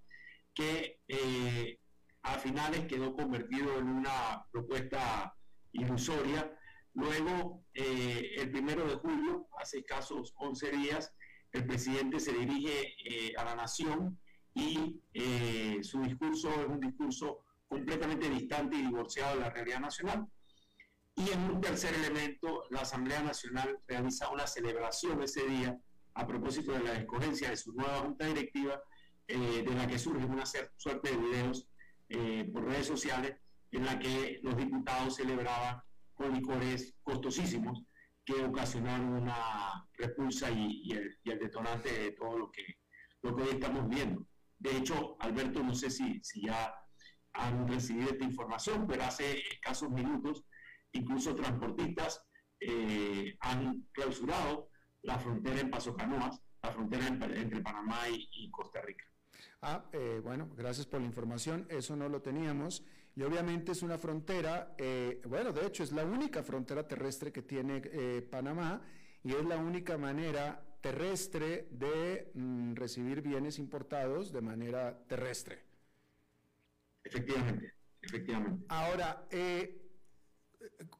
[0.53, 1.79] que eh,
[2.23, 5.35] a finales quedó convertido en una propuesta
[5.71, 6.51] ilusoria.
[6.93, 11.13] Luego, eh, el primero de julio, hace escasos 11 días,
[11.53, 14.19] el presidente se dirige eh, a la nación
[14.53, 15.01] y
[15.81, 20.27] su discurso es un discurso completamente distante y divorciado de la realidad nacional.
[21.15, 25.79] Y en un tercer elemento, la Asamblea Nacional realiza una celebración ese día
[26.13, 28.81] a propósito de la escogencia de su nueva junta directiva,
[29.27, 31.67] eh, de la que surge una suerte de videos
[32.09, 33.37] eh, por redes sociales
[33.71, 35.81] en la que los diputados celebraban
[36.13, 37.83] con licores costosísimos
[38.25, 42.63] que ocasionaron una repulsa y, el, detonante de todo lo que,
[43.21, 44.27] lo que hoy estamos viendo.
[44.59, 46.73] De hecho, Alberto, no sé si, si ya
[47.33, 50.45] han recibido esta información, pero hace escasos minutos,
[50.91, 52.23] incluso transportistas
[52.59, 54.70] eh, han clausurado
[55.03, 59.05] la frontera en Paso Canoas, la frontera entre Panamá y, Costa Rica.
[59.61, 62.83] Ah, eh, bueno, gracias por la información, eso no lo teníamos.
[63.15, 67.41] Y obviamente es una frontera, eh, bueno, de hecho es la única frontera terrestre que
[67.41, 68.81] tiene eh, Panamá
[69.23, 75.59] y es la única manera terrestre de mm, recibir bienes importados de manera terrestre.
[77.03, 78.65] Efectivamente, efectivamente.
[78.69, 79.80] Ahora, eh,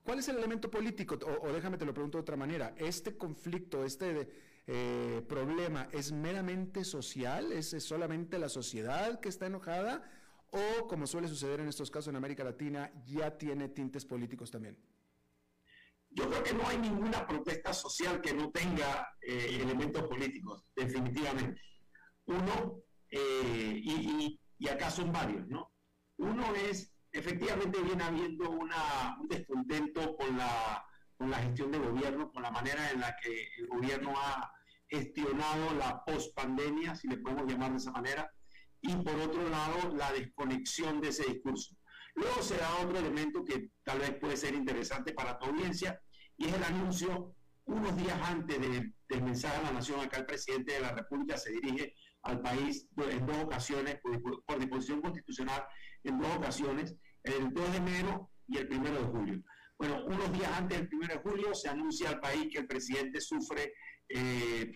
[0.03, 1.18] ¿cuál es el elemento político?
[1.41, 2.74] O, déjame te lo pregunto de otra manera.
[2.78, 4.30] ¿Este conflicto, este
[4.68, 7.51] eh, problema es meramente social?
[7.51, 10.09] ¿Es, solamente la sociedad que está enojada?
[10.49, 14.78] ¿O, como suele suceder en estos casos en América Latina, ya tiene tintes políticos también?
[16.09, 21.62] Yo creo que no hay ninguna protesta social que no tenga eh, elementos políticos, definitivamente.
[22.26, 25.72] Uno, y, y acá son varios, ¿no?
[26.18, 30.86] Uno es, efectivamente viene habiendo una, un descontento con la,
[31.18, 34.51] con la gestión de gobierno, con la manera en la que el gobierno ha
[34.88, 38.32] gestionado la post-pandemia, si le podemos llamar de esa manera,
[38.82, 41.76] y por otro lado, la desconexión de ese discurso.
[42.16, 46.01] Luego se da otro elemento que tal vez puede ser interesante para tu audiencia,
[46.38, 47.36] y es el anuncio,
[47.66, 51.51] unos días antes del mensaje a la nación, acá el presidente de la República se
[51.51, 51.93] dirige
[52.24, 55.64] al país en dos ocasiones por, por disposición constitucional
[56.04, 59.43] en dos ocasiones, el 2 de enero y el 1 de julio.
[59.78, 63.20] Bueno, unos días antes del 1 de julio se anuncia al país que el presidente
[63.20, 63.74] sufre
[64.10, 64.72] eh,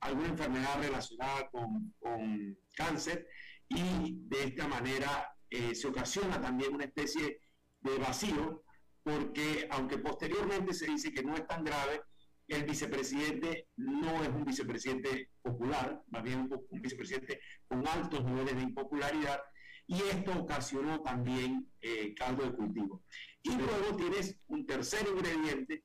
[0.00, 3.26] alguna enfermedad relacionada con, con, cáncer
[3.68, 7.40] y de esta manera eh, se ocasiona también una especie
[7.80, 8.62] de vacío
[9.02, 12.02] porque aunque posteriormente se dice que no es tan grave,
[12.48, 18.62] el vicepresidente no es un vicepresidente popular, más bien un vicepresidente con altos niveles de
[18.62, 19.40] impopularidad
[19.86, 23.04] y esto ocasionó también eh, caldo de cultivo.
[23.42, 25.84] Y luego tienes un tercer ingrediente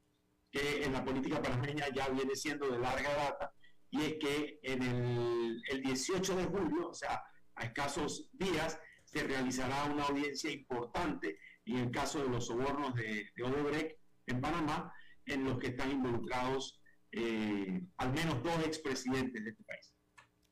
[0.51, 3.53] que en la política panameña ya viene siendo de larga data,
[3.89, 7.21] y es que en el, el 18 de julio, o sea,
[7.55, 13.29] a escasos días, se realizará una audiencia importante en el caso de los sobornos de,
[13.35, 13.97] de Odebrecht
[14.27, 14.93] en Panamá,
[15.25, 16.81] en los que están involucrados
[17.11, 19.93] eh, al menos dos expresidentes de este país.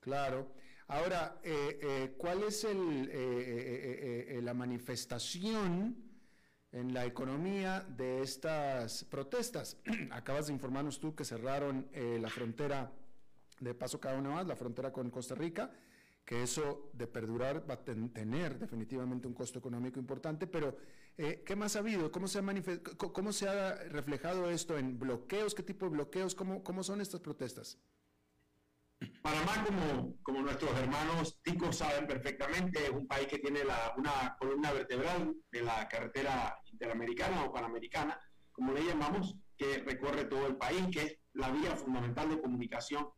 [0.01, 0.53] Claro.
[0.89, 5.95] Ahora, eh, eh, ¿cuál es el, eh, la manifestación
[6.71, 9.77] en la economía de estas protestas?
[10.09, 12.91] Acabas de informarnos tú que cerraron la frontera
[13.59, 15.71] de Paso Más, la frontera con Costa Rica,
[16.25, 20.75] que eso de perdurar va a tener definitivamente un costo económico importante, pero
[21.15, 22.11] ¿qué más ha habido?
[22.11, 22.43] ¿Cómo se ha,
[22.97, 25.53] ¿Cómo se ha reflejado esto en bloqueos?
[25.53, 26.33] ¿Qué tipo de bloqueos?
[26.33, 27.77] ¿Cómo, cómo son estas protestas?
[29.21, 34.35] Panamá, como, como nuestros hermanos ticos saben perfectamente, es un país que tiene la, una
[34.37, 38.19] columna vertebral de la carretera interamericana o panamericana,
[38.51, 43.09] como le llamamos, que recorre todo el país, que es la vía fundamental de comunicación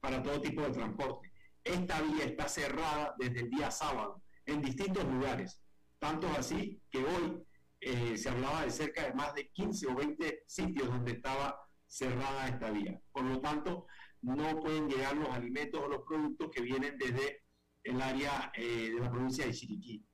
[0.00, 1.32] para todo tipo de transporte.
[1.64, 5.60] Esta vía está cerrada desde el día sábado en distintos lugares,
[5.98, 7.42] tanto así que hoy
[7.80, 12.48] eh, se hablaba de cerca de más de 15 o 20 sitios donde estaba cerrada
[12.48, 13.00] esta vía.
[13.12, 13.86] Por lo tanto,
[14.22, 17.44] no pueden llegar los alimentos o los productos que vienen desde
[17.84, 20.04] el área eh, de la provincia de Chiriquí,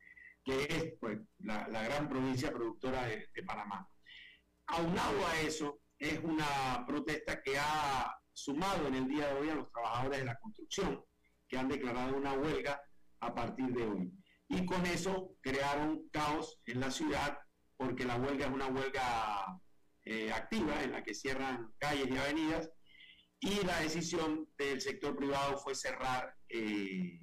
[0.45, 3.89] que es pues, la, gran provincia productora de, Panamá.
[4.67, 9.55] Aunado a eso, es una protesta que ha sumado en el día de hoy a
[9.55, 11.05] los trabajadores de la construcción,
[11.49, 12.81] que han declarado una huelga
[13.21, 14.13] a partir de hoy.
[14.49, 17.39] Y con eso crearon caos en la ciudad,
[17.77, 19.61] porque la huelga es una huelga
[20.05, 22.71] eh, activa en la que cierran calles y avenidas
[23.43, 27.21] y la decisión del sector privado fue cerrar eh,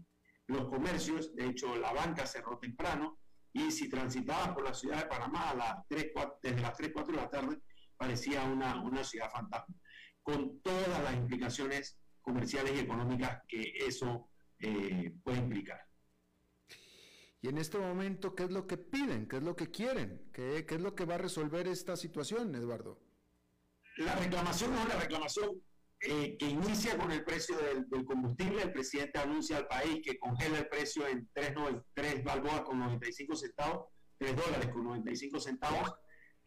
[0.47, 3.19] los comercios, de hecho la banca cerró temprano
[3.53, 6.91] y si transitabas por la ciudad de Panamá a las 3, 4, desde las 3,
[6.93, 7.61] 4 de la tarde
[7.95, 9.73] parecía una, una ciudad fantasma,
[10.21, 15.79] con todas las implicaciones comerciales y económicas que eso eh, puede implicar.
[17.41, 19.25] Y en este momento, ¿qué es lo que piden?
[19.25, 20.29] ¿Qué es lo que quieren?
[20.33, 22.99] ¿Qué, qué es lo que va a resolver esta situación, Eduardo?
[23.95, 25.61] La reclamación es una reclamación
[26.01, 28.61] eh, que inicia con el precio del, combustible.
[28.63, 31.53] El presidente anuncia al país que congela el precio en 3,
[31.93, 33.87] 3 balboas con 95 centavos,
[34.17, 35.93] 3 dólares con 95 centavos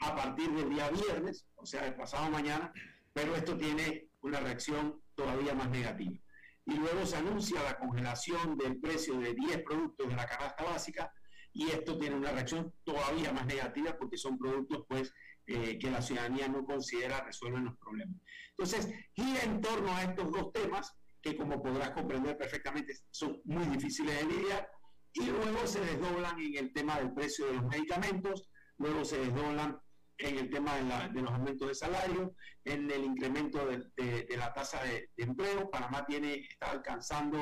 [0.01, 2.73] a partir del día viernes, o sea, el pasado mañana,
[3.13, 6.19] pero esto tiene una reacción todavía más negativa.
[6.65, 11.13] Y luego se anuncia la congelación del precio de 10 productos de la canasta básica
[11.53, 15.13] y esto tiene una reacción todavía más negativa porque son productos pues
[15.47, 18.17] eh, que la ciudadanía no considera resuelven los problemas.
[18.51, 23.65] Entonces, gira en torno a estos dos temas que como podrás comprender perfectamente son muy
[23.67, 24.69] difíciles de lidiar
[25.15, 29.79] y luego se desdoblan en el tema del precio de los medicamentos, luego se desdoblan
[30.19, 32.35] en el tema de, los aumentos de salario,
[32.65, 35.71] en el incremento de, la tasa de, empleo.
[35.71, 37.39] Panamá tiene, está alcanzando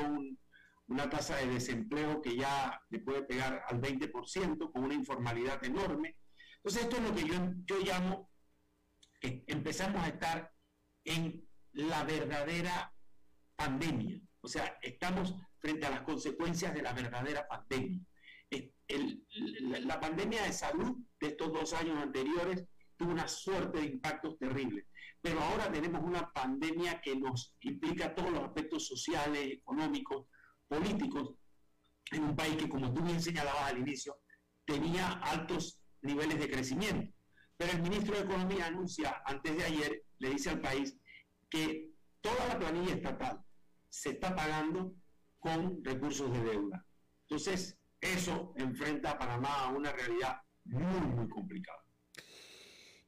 [0.87, 6.17] una tasa de desempleo que ya le puede pegar al 20%, con una informalidad enorme.
[6.63, 7.35] Entonces, esto es lo que yo,
[7.65, 8.29] yo llamo,
[9.19, 10.53] que empezamos a estar
[11.03, 12.93] en la verdadera
[13.55, 14.19] pandemia.
[14.41, 17.99] O sea, estamos frente a las consecuencias de la verdadera pandemia.
[19.79, 24.85] la pandemia de salud de estos dos años anteriores tuvo una suerte de impactos terribles,
[25.21, 30.27] pero ahora tenemos una pandemia que nos implica todos los aspectos sociales, económicos,
[30.67, 31.35] políticos,
[32.11, 34.19] en un país que, como tú bien señalabas al inicio,
[34.65, 37.13] tenía altos niveles de crecimiento.
[37.57, 40.97] Pero el ministro de Economía anuncia antes de ayer, le dice al país,
[41.49, 41.91] que
[42.21, 43.43] toda la planilla estatal
[43.89, 44.93] se está pagando
[45.39, 46.85] con recursos de deuda.
[47.23, 51.83] Entonces, eso enfrenta a Panamá a una realidad muy, muy complicada.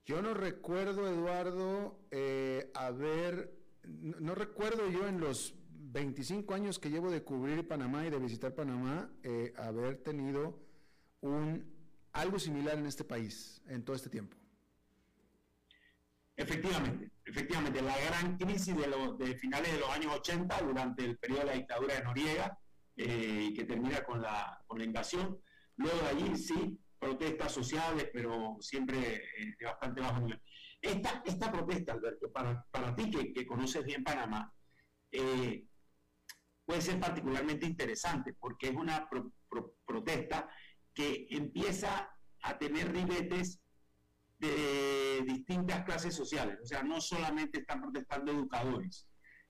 [0.05, 7.09] Yo no recuerdo, Eduardo, eh, haber, no, recuerdo yo en los 25 años que llevo
[7.09, 10.59] de cubrir Panamá y de visitar Panamá, eh, haber tenido
[11.21, 11.72] un
[12.13, 14.37] algo similar en este país en todo este tiempo.
[16.35, 21.41] Efectivamente, efectivamente, la gran crisis de, de finales de los años 80, durante el periodo
[21.41, 22.59] de la dictadura de Noriega,
[22.95, 25.39] eh, que termina con la, con la invasión.
[25.75, 30.41] Luego de allí, sí, protestas sociales, pero siempre eh, de bastante bajo nivel.
[30.81, 34.53] Esta, esta protesta, Alberto, para, para ti que, que, conoces bien Panamá,
[35.11, 35.65] eh,
[36.65, 39.07] puede ser particularmente interesante porque es una
[39.85, 40.49] protesta
[40.93, 42.09] que empieza
[42.41, 43.59] a tener ribetes
[44.39, 46.59] de distintas clases sociales.
[46.61, 49.07] O sea, no solamente están protestando educadores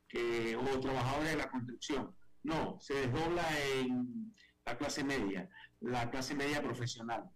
[0.07, 2.15] que, o trabajadores de la construcción.
[2.43, 4.33] No, se desdobla en
[4.65, 7.29] la clase media, la clase media profesional.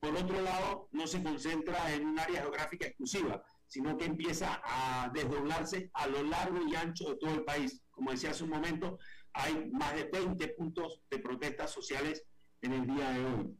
[0.00, 5.10] Por otro lado, no se concentra en un área geográfica exclusiva, sino que empieza a
[5.14, 7.82] desdoblarse a lo largo y ancho de todo el país.
[7.90, 8.98] Como decía hace un momento,
[9.32, 12.24] hay más de 20 puntos de protestas sociales
[12.64, 13.58] en el día de hoy.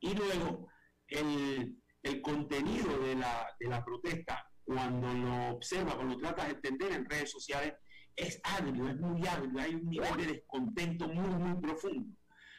[0.00, 0.68] Y luego,
[1.08, 6.54] el, el contenido de la, de la protesta, cuando lo observa, cuando lo tratas de
[6.54, 7.74] entender en redes sociales,
[8.16, 12.16] es agrio, es muy agrio, hay un nivel de descontento muy, muy profundo.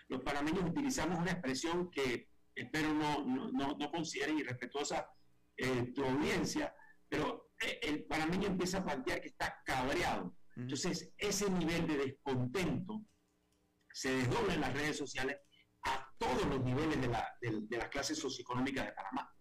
[0.08, 5.08] Los panameños utilizamos una expresión que espero no, no, no, consideren irrespetuosa
[5.58, 6.74] eh, tu audiencia,
[7.08, 10.36] pero eh, el panameño empieza a plantear que está cabreado.
[10.56, 13.06] Entonces, ese nivel de descontento
[13.94, 15.38] se desdobla en las redes sociales
[15.84, 19.34] a todos los niveles de, la, de, las clases socioeconómicas de Panamá.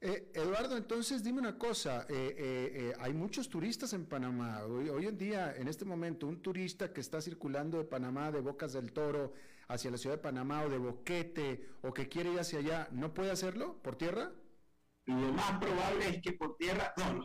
[0.00, 4.62] Eh, Eduardo, entonces dime una cosa, eh, eh, hay muchos turistas en Panamá.
[4.64, 8.40] Hoy, hoy, en día, en este momento, un turista que está circulando de Panamá, de
[8.40, 9.34] Bocas del Toro,
[9.68, 13.12] hacia la ciudad de Panamá o de Boquete, o que quiere ir hacia allá, ¿no
[13.12, 14.32] puede hacerlo por tierra?
[15.06, 17.22] Lo más probable es que por tierra, no,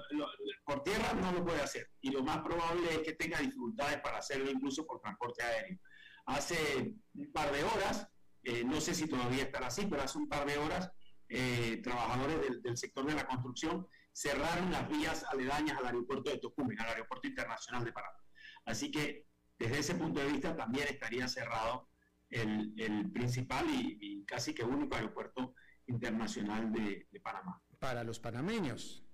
[0.66, 1.90] por tierra no lo puede hacer.
[2.00, 5.78] Y lo más probable es que tenga dificultades para hacerlo incluso por transporte aéreo.
[6.26, 8.08] Hace un par de horas
[8.44, 10.92] eh, no sé si todavía estará así, pero hace un par de horas,
[11.30, 16.80] eh, trabajadores del, sector de la construcción cerraron las vías aledañas al aeropuerto de Tocumen,
[16.80, 18.20] al aeropuerto internacional de Panamá.
[18.66, 19.26] Así que
[19.58, 21.90] desde ese punto de vista también estaría cerrado
[22.30, 25.56] el, principal y, casi que único aeropuerto
[25.88, 27.62] internacional de, Panamá.
[27.80, 29.06] Para los panameños.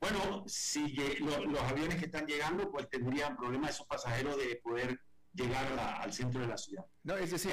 [0.00, 5.00] Bueno, si los aviones que están llegando, pues tendrían problemas esos pasajeros de poder
[5.34, 5.66] llegar
[6.00, 6.86] al centro de la ciudad.
[7.02, 7.52] No, es decir,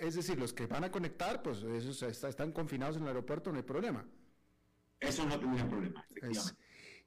[0.00, 3.58] es, decir, los que van a conectar, pues esos están confinados en el aeropuerto, no
[3.58, 4.06] hay problema.
[5.00, 6.06] Eso no tendría problema,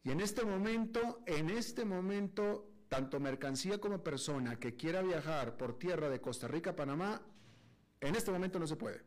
[0.04, 5.78] y en este momento, en este momento, tanto mercancía como persona que quiera viajar por
[5.78, 7.22] tierra de Costa Rica a Panamá,
[8.00, 9.04] en este momento no se puede.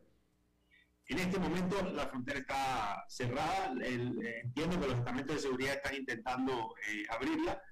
[1.06, 3.74] En este momento la frontera está cerrada.
[3.82, 7.62] Eh, entiendo que los estamentos de seguridad están intentando eh, abrirla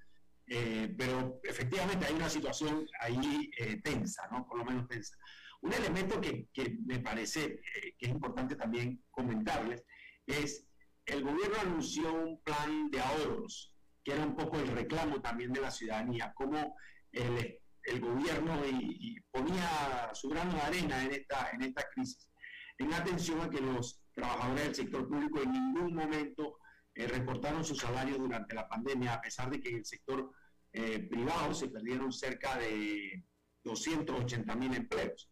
[0.51, 4.47] eh, pero efectivamente hay una situación ahí eh, tensa, ¿no?
[4.47, 5.15] Por lo menos tensa.
[5.61, 9.83] Un elemento que, que me parece eh, que es importante también comentarles
[10.25, 10.67] es
[11.05, 15.61] el gobierno anunció un plan de ahorros, que era un poco el reclamo también de
[15.61, 16.75] la ciudadanía, como
[17.11, 22.27] el, el gobierno y, ponía su grano de arena en esta, en esta crisis,
[22.79, 26.57] en atención a que los trabajadores del sector público en ningún momento
[26.95, 30.31] recortaron sus salarios durante la pandemia, a pesar de que en el sector
[30.73, 33.23] eh, privado se perdieron cerca de
[33.63, 35.29] 280 mil empleos.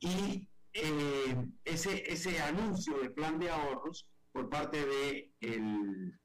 [0.00, 6.18] Y eh, ese, ese anuncio del plan de ahorros por parte de el,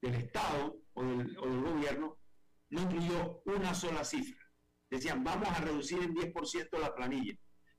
[0.00, 2.18] del Estado o del, o del gobierno
[2.70, 4.40] no incluyó una sola cifra.
[4.90, 7.34] Decían, vamos a reducir en 10% la planilla,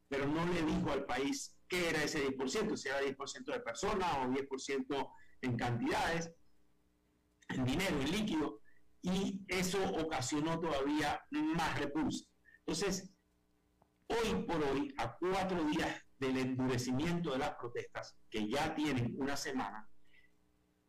[0.08, 4.18] pero no le dijo al país qué era ese 10%, si era 10% de personas
[4.18, 5.12] o 10%
[5.42, 6.32] en cantidades,
[7.50, 8.63] en dinero, en líquido
[9.04, 12.26] y eso ocasionó todavía más repulsa.
[12.66, 13.12] Entonces,
[14.08, 19.36] hoy por hoy, a cuatro días del endurecimiento de las protestas, que ya tienen una
[19.36, 19.88] semana,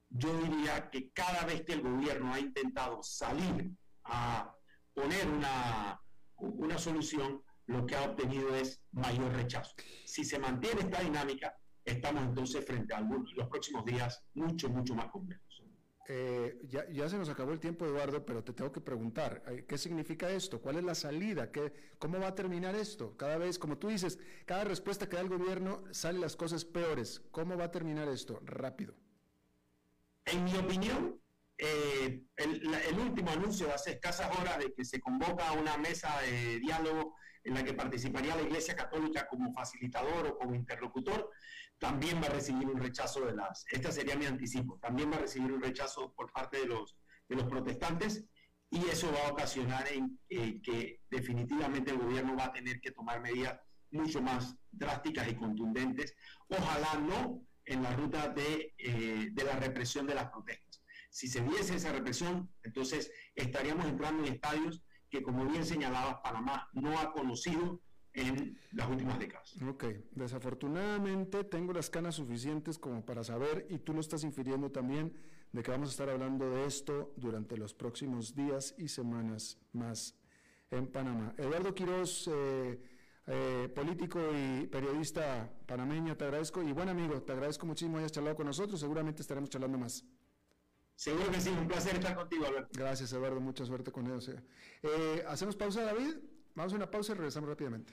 [0.08, 3.72] yo diría que cada vez que el gobierno ha intentado salir
[4.04, 4.54] a
[4.92, 6.00] poner una,
[6.36, 9.74] una solución, lo que ha obtenido es mayor rechazo.
[10.04, 15.08] Si se mantiene esta dinámica, estamos entonces frente a los próximos días mucho, mucho más
[15.08, 15.43] complejos.
[16.06, 19.78] Eh, ya, se nos acabó el tiempo, Eduardo, pero te tengo que preguntar, eh, ¿qué
[19.78, 20.60] significa esto?
[20.60, 21.50] ¿Cuál es la salida?
[21.50, 23.16] ¿Qué, ¿Cómo va a terminar esto?
[23.16, 27.22] Cada vez, como tú dices, cada respuesta que da el gobierno salen las cosas peores.
[27.30, 28.40] ¿Cómo va a terminar esto?
[28.44, 28.94] Rápido.
[30.26, 31.20] En mi opinión,
[31.56, 36.58] eh, el, el, último anuncio hace escasas horas de que se convoca una mesa de
[36.60, 41.30] diálogo en la que participaría la Iglesia Católica como facilitador o como interlocutor,
[41.78, 45.20] también va a recibir un rechazo de las, esta sería mi anticipo, también va a
[45.20, 46.96] recibir un rechazo por parte de los,
[47.28, 48.24] de los protestantes
[48.70, 52.90] y eso va a ocasionar en, eh, que definitivamente el gobierno va a tener que
[52.90, 53.60] tomar medidas
[53.90, 56.14] mucho más drásticas y contundentes,
[56.48, 60.82] ojalá no en la ruta de, eh, de la represión de las protestas.
[61.10, 66.68] Si se diese esa represión, entonces estaríamos entrando en estadios que, como bien señalaba, Panamá
[66.72, 67.83] no ha conocido
[68.14, 69.54] en las últimas décadas.
[69.68, 75.12] Ok, desafortunadamente tengo las canas suficientes como para saber, y tú lo estás infiriendo también,
[75.52, 80.16] de que vamos a estar hablando de esto durante los próximos días y semanas más
[80.70, 81.34] en Panamá.
[81.38, 82.80] Eduardo Quiroz, eh,
[83.26, 88.12] eh, político y periodista panameño, te agradezco, y buen amigo, te agradezco muchísimo que hayas
[88.12, 90.04] charlado con nosotros, seguramente estaremos charlando más.
[90.96, 92.70] Seguro que sí, un placer estar contigo, Alberto.
[92.72, 94.32] Gracias, Eduardo, mucha suerte con eso.
[94.82, 96.14] Eh, ¿Hacemos pausa, David?
[96.54, 97.92] Vamos a una pausa y regresamos rápidamente.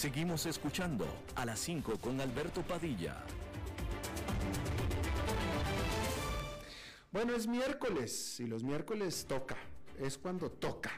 [0.00, 3.22] Seguimos escuchando a las 5 con Alberto Padilla.
[7.12, 9.58] Bueno, es miércoles y los miércoles toca,
[9.98, 10.90] es cuando toca.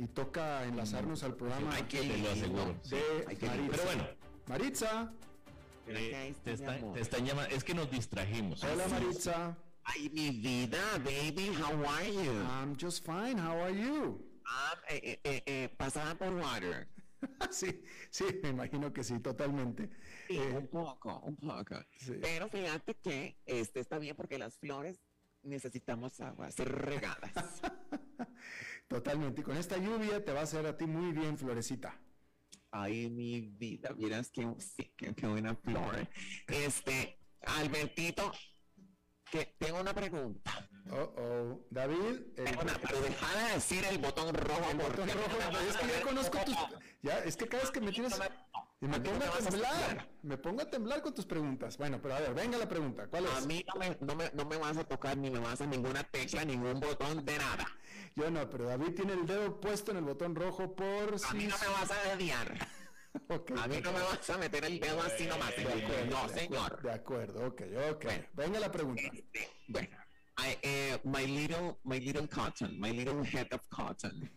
[0.00, 2.74] Y toca enlazarnos al programa Hay que lo aseguro.
[2.90, 3.70] de Maritza.
[3.70, 4.08] Pero bueno,
[4.48, 5.12] Maritza,
[5.86, 8.64] eh, te, está- te están llamando, es que nos distrajimos.
[8.64, 9.56] hola Maritza.
[9.84, 12.32] Ay, mi vida, baby, how are you?
[12.50, 14.26] I'm just fine, how are you?
[14.88, 16.88] Eh, eh, eh, pasada por water.
[17.50, 19.90] sí, sí, me imagino que sí, totalmente.
[20.28, 21.76] Sí, Eh, un poco, un poco.
[21.96, 22.14] sí.
[22.20, 25.00] Pero fíjate que este está bien porque las flores
[25.42, 27.60] necesitamos agua, ser regadas.
[28.88, 29.40] Totalmente.
[29.40, 32.00] Y con esta lluvia te va a hacer a ti muy bien, Florecita.
[32.70, 36.08] Ay, mi vida, miras que sí, qué, qué buena flor.
[36.48, 38.32] Este, Albertito,
[39.30, 40.68] que tengo una pregunta.
[40.96, 41.66] Oh, oh.
[41.70, 44.70] David, el, pero deja de decir el botón rojo.
[44.70, 46.56] el botón Es a que ya conozco tus.
[47.02, 48.14] Ya, es que cada vez que me tienes.
[48.80, 50.08] Y me A pongo a a temblar.
[50.22, 51.76] Me pongo a temblar con tus preguntas.
[51.78, 53.06] Bueno, pero a ver, venga la pregunta.
[53.08, 53.46] ¿Cuál A es?
[53.46, 56.04] mí no me, no, me, no me vas a tocar ni me vas a ninguna
[56.04, 57.66] tecla, ningún botón de nada.
[58.14, 61.36] Yo no, pero David tiene el dedo puesto en el botón rojo por A si.
[61.36, 62.68] mí no me vas a dediar.
[63.62, 65.54] A mí no me vas a meter el dedo así nomás.
[65.56, 66.82] De acuerdo, No, señor.
[66.82, 68.04] De acuerdo, ok, ok.
[68.04, 68.24] Bueno.
[68.32, 69.02] Venga la pregunta.
[69.02, 69.96] Este, Bueno,
[70.36, 74.30] I, eh, my little, my little cotton, my little head of cotton.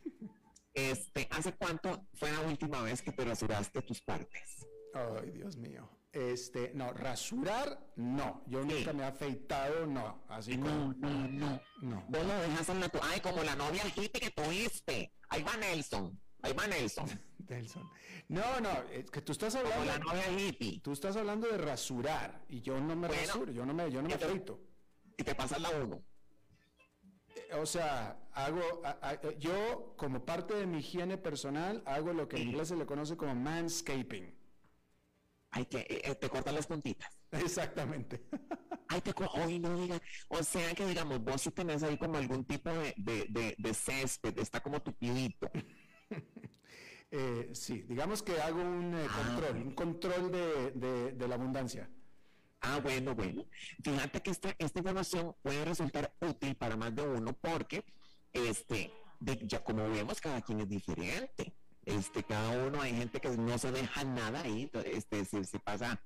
[0.73, 4.65] Este, ¿hace cuánto fue la última vez que te rasuraste tus partes?
[4.93, 5.89] Ay, Dios mío.
[6.11, 8.43] Este, no, rasurar, no.
[8.47, 10.23] Yo nunca me he afeitado, no.
[10.29, 10.93] Así como.
[10.93, 11.61] no, no.
[11.81, 12.05] No.
[12.07, 12.83] Vos lo dejas en.
[13.01, 15.13] Ay, como la novia hippie que tuviste.
[15.29, 16.19] Ahí va Nelson.
[16.43, 17.07] Ahí va Nelson.
[17.49, 17.89] Nelson.
[18.29, 20.05] No, no, es que tú estás Como la hablando.
[20.13, 20.79] novia hippie.
[20.81, 23.23] Tú estás hablando de rasurar y yo no me Bueno.
[23.25, 24.59] rasuro, yo no me, yo no me afeito.
[25.17, 26.03] Y te pasas la uno.
[27.35, 32.13] Eh, O sea, hago, a- a- eh, yo como parte de mi higiene personal hago
[32.13, 34.33] lo que en inglés se le conoce como manscaping.
[35.51, 37.17] Ay, que eh, eh, te cortan las puntitas.
[37.31, 38.25] Exactamente.
[38.89, 39.99] Ay, te Ay, no diga.
[40.29, 43.73] O sea que, digamos, vos si tenés ahí como algún tipo de, de, de, de
[43.73, 45.49] césped, está como tupidito.
[47.09, 51.89] Eh, sí, digamos que hago un eh, control, un control de la abundancia.
[52.61, 53.45] Ah, bueno, bueno.
[53.83, 57.85] Fíjate que esta, esta información puede resultar útil para más de uno porque,
[58.33, 61.53] este, ya como vemos, cada quien es diferente.
[61.85, 66.03] Este, cada uno, hay gente que no se deja nada ahí, este, se, se pasa,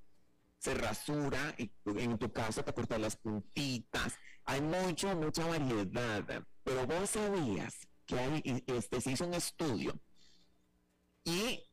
[0.59, 6.85] se rasura, y en tu caso te cortas las puntitas, hay mucho, mucha variedad, pero
[6.85, 9.99] vos sabías que hay, este, se hizo un estudio
[11.23, 11.63] y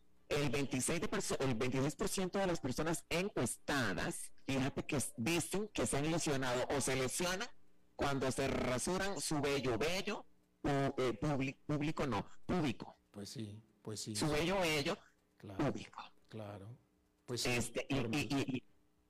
[0.41, 6.11] el 26%, de el 26 de las personas encuestadas, fíjate que dicen que se han
[6.11, 7.49] lesionado o se lesionan
[7.97, 10.25] cuando se rasuran su vello vello,
[10.65, 11.19] eh,
[11.67, 12.97] público, no, público.
[13.11, 14.15] Pues sí, pues sí.
[14.15, 14.97] Su vello vello,
[15.57, 16.03] público.
[16.29, 16.69] Claro.
[17.27, 18.63] Pues sí, este, y,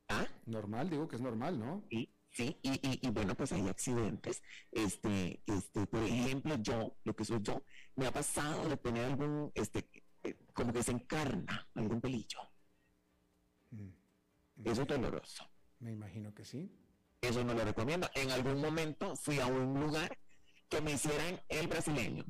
[0.08, 0.26] ¿ah?
[0.46, 1.84] normal, digo que es normal, ¿no?
[1.90, 4.42] Sí, sí, y, y, bueno, pues hay accidentes.
[4.72, 7.62] Este, este, por ejemplo, yo, lo que soy yo,
[7.94, 9.86] me ha pasado de tener algún, este,
[10.52, 12.40] como que se encarna algún pelillo.
[13.70, 13.90] Mm.
[14.64, 15.48] Eso es doloroso.
[15.80, 16.70] Me imagino que sí.
[17.20, 18.08] Eso no lo recomiendo.
[18.14, 20.18] En algún momento fui a un lugar
[20.68, 22.24] que me hicieran el brasileño.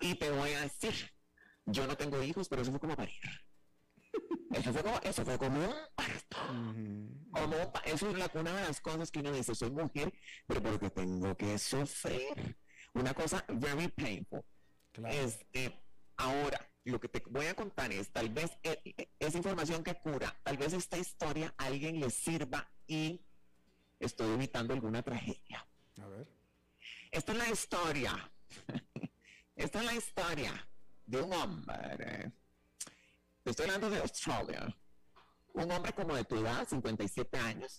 [0.00, 0.94] y te voy a decir,
[1.66, 3.20] yo no tengo hijos, pero eso fue como parir.
[4.52, 6.36] Eso fue como, eso fue como un parto.
[7.30, 10.12] como eso es una de las cosas que uno dice, soy mujer,
[10.46, 12.56] pero porque tengo que sufrir.
[12.94, 14.42] Una cosa very painful.
[15.04, 15.78] Este,
[16.16, 19.94] ahora, lo que te voy a contar es, tal vez eh, eh, esa información que
[19.94, 23.20] cura, tal vez esta historia a alguien le sirva y
[23.98, 25.66] estoy evitando alguna tragedia.
[26.00, 26.28] A ver.
[27.10, 28.32] Esta es la historia.
[29.56, 30.68] esta es la historia
[31.06, 32.32] de un hombre.
[33.44, 34.76] estoy hablando de Australia.
[35.52, 37.78] Un hombre como de tu edad, 57 años.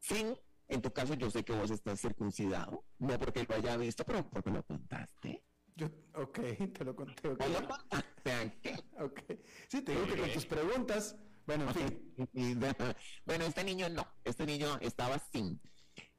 [0.00, 0.38] Sin
[0.70, 4.28] en tu caso, yo sé que vos estás circuncidado, no porque lo haya visto, pero
[4.30, 5.42] porque lo contaste.
[5.74, 6.38] Yo, ok,
[6.78, 7.28] te lo conté.
[7.28, 7.52] Okay.
[7.52, 8.84] ¿Lo contaste?
[9.00, 9.20] ok.
[9.68, 11.66] Sí, te digo que con tus preguntas, bueno,
[13.26, 15.60] bueno, este niño no, este niño estaba sin.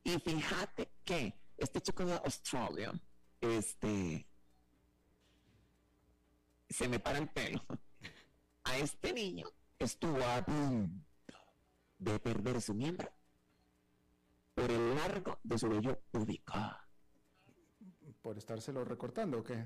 [0.04, 2.92] Y fíjate que este chico de Australia,
[3.40, 4.28] este,
[6.70, 7.64] se me para el pelo.
[8.66, 9.48] A este niño
[9.80, 11.06] estuvo a punto
[11.98, 13.12] de perder su miembro
[14.54, 16.54] por el largo de su vello público.
[18.22, 19.66] ¿Por estárselo recortando o qué?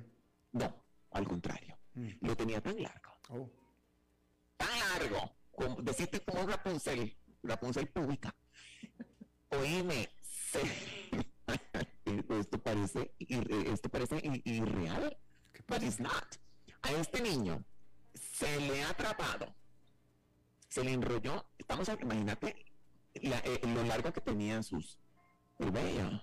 [0.53, 1.77] No, al contrario.
[1.93, 2.09] Mm.
[2.21, 3.11] Lo tenía tan largo.
[3.29, 3.49] Oh.
[4.57, 5.35] Tan largo.
[5.51, 8.35] Como, decirte como Rapunzel, Rapunzel pública.
[9.49, 10.09] Oíme,
[12.39, 15.17] esto parece, esto parece irreal.
[15.67, 16.35] But it's not.
[16.81, 17.65] A este niño
[18.13, 19.55] se le ha atrapado,
[20.67, 22.64] se le enrolló, estamos, imagínate,
[23.15, 24.99] eh, lo largo que tenían sus
[25.59, 26.21] el vello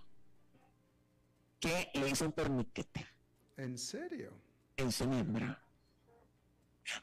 [1.58, 3.06] que le hizo un torniquete
[3.56, 4.32] ¿En serio?
[4.76, 5.56] En su miembro.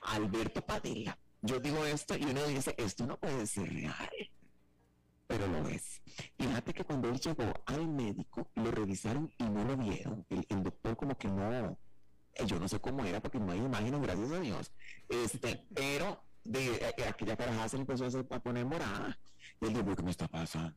[0.02, 1.18] Alberto Padilla.
[1.42, 4.10] Yo digo esto y uno dice, esto no puede ser real.
[5.28, 6.02] Pero lo es.
[6.38, 10.26] Fíjate que cuando él llegó al médico, lo revisaron y no lo vieron.
[10.30, 11.78] El, doctor como que no,
[12.34, 14.72] eh, yo no sé cómo era porque no hay imágenes, gracias a Dios.
[15.08, 19.18] Este, pero de, eh, aquella caraja se le empezó a poner morada
[19.62, 20.74] y él dijo, ¿qué me está pasando?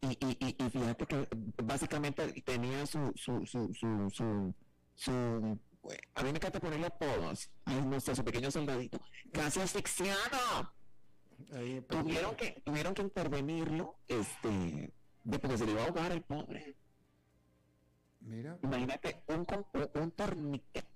[0.00, 1.28] Y, y, y, fíjate que
[1.62, 4.54] básicamente tenía su, su, su, su, su,
[4.94, 5.58] su
[6.14, 7.50] a mí me encanta ponerle apodos.
[7.98, 9.00] Sé, su pequeño soldadito.
[9.32, 10.72] Casi asfixiado.
[11.88, 14.92] tuvieron que, tuvieron que intervenirlo, este,
[15.24, 16.76] de porque se le iba a ahogar el pobre.
[18.20, 18.58] Mira.
[18.62, 20.95] Imagínate un, un, un torniquete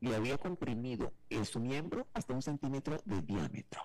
[0.00, 1.12] le había comprimido
[1.44, 3.82] su miembro hasta un centímetro de diámetro.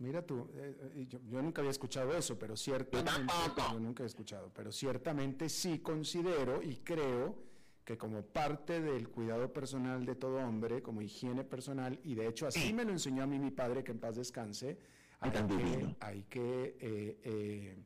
[0.00, 3.34] Mira tú, eh, eh, yo, nunca había escuchado eso, pero ciertamente,
[3.70, 7.36] yo nunca he escuchado, pero ciertamente sí considero y creo
[7.84, 12.46] que como parte del cuidado personal de todo hombre, como higiene personal, y de hecho
[12.46, 14.78] así me lo enseñó a mí mi padre, que en paz descanse,
[15.20, 17.84] hay que, hay que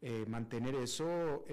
[0.00, 1.44] eh, mantener eso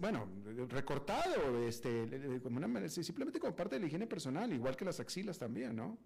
[0.00, 0.28] bueno,
[0.68, 5.38] recortado, este, como una, simplemente como parte de la higiene personal, igual que las axilas
[5.38, 5.98] también, ¿no?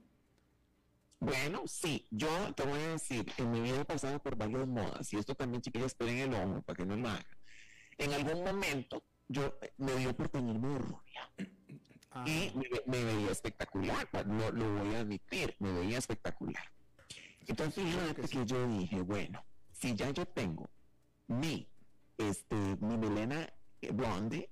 [1.21, 5.13] Bueno, sí, yo te voy a decir, en mi vida he pasado por varias modas,
[5.13, 7.25] y esto también, chiquillos, esperen el ojo para que no lo hagan.
[7.97, 11.31] En algún momento, yo me dio por tenerme rubia.
[12.11, 12.25] Ah.
[12.27, 12.53] Y
[12.87, 16.73] me, veía espectacular, lo, lo, voy a admitir, me veía espectacular.
[17.47, 20.71] Entonces, fíjate que, que yo dije, bueno, si ya yo tengo
[21.27, 21.69] mi,
[22.19, 23.49] este, mi melena
[23.93, 24.51] blonde,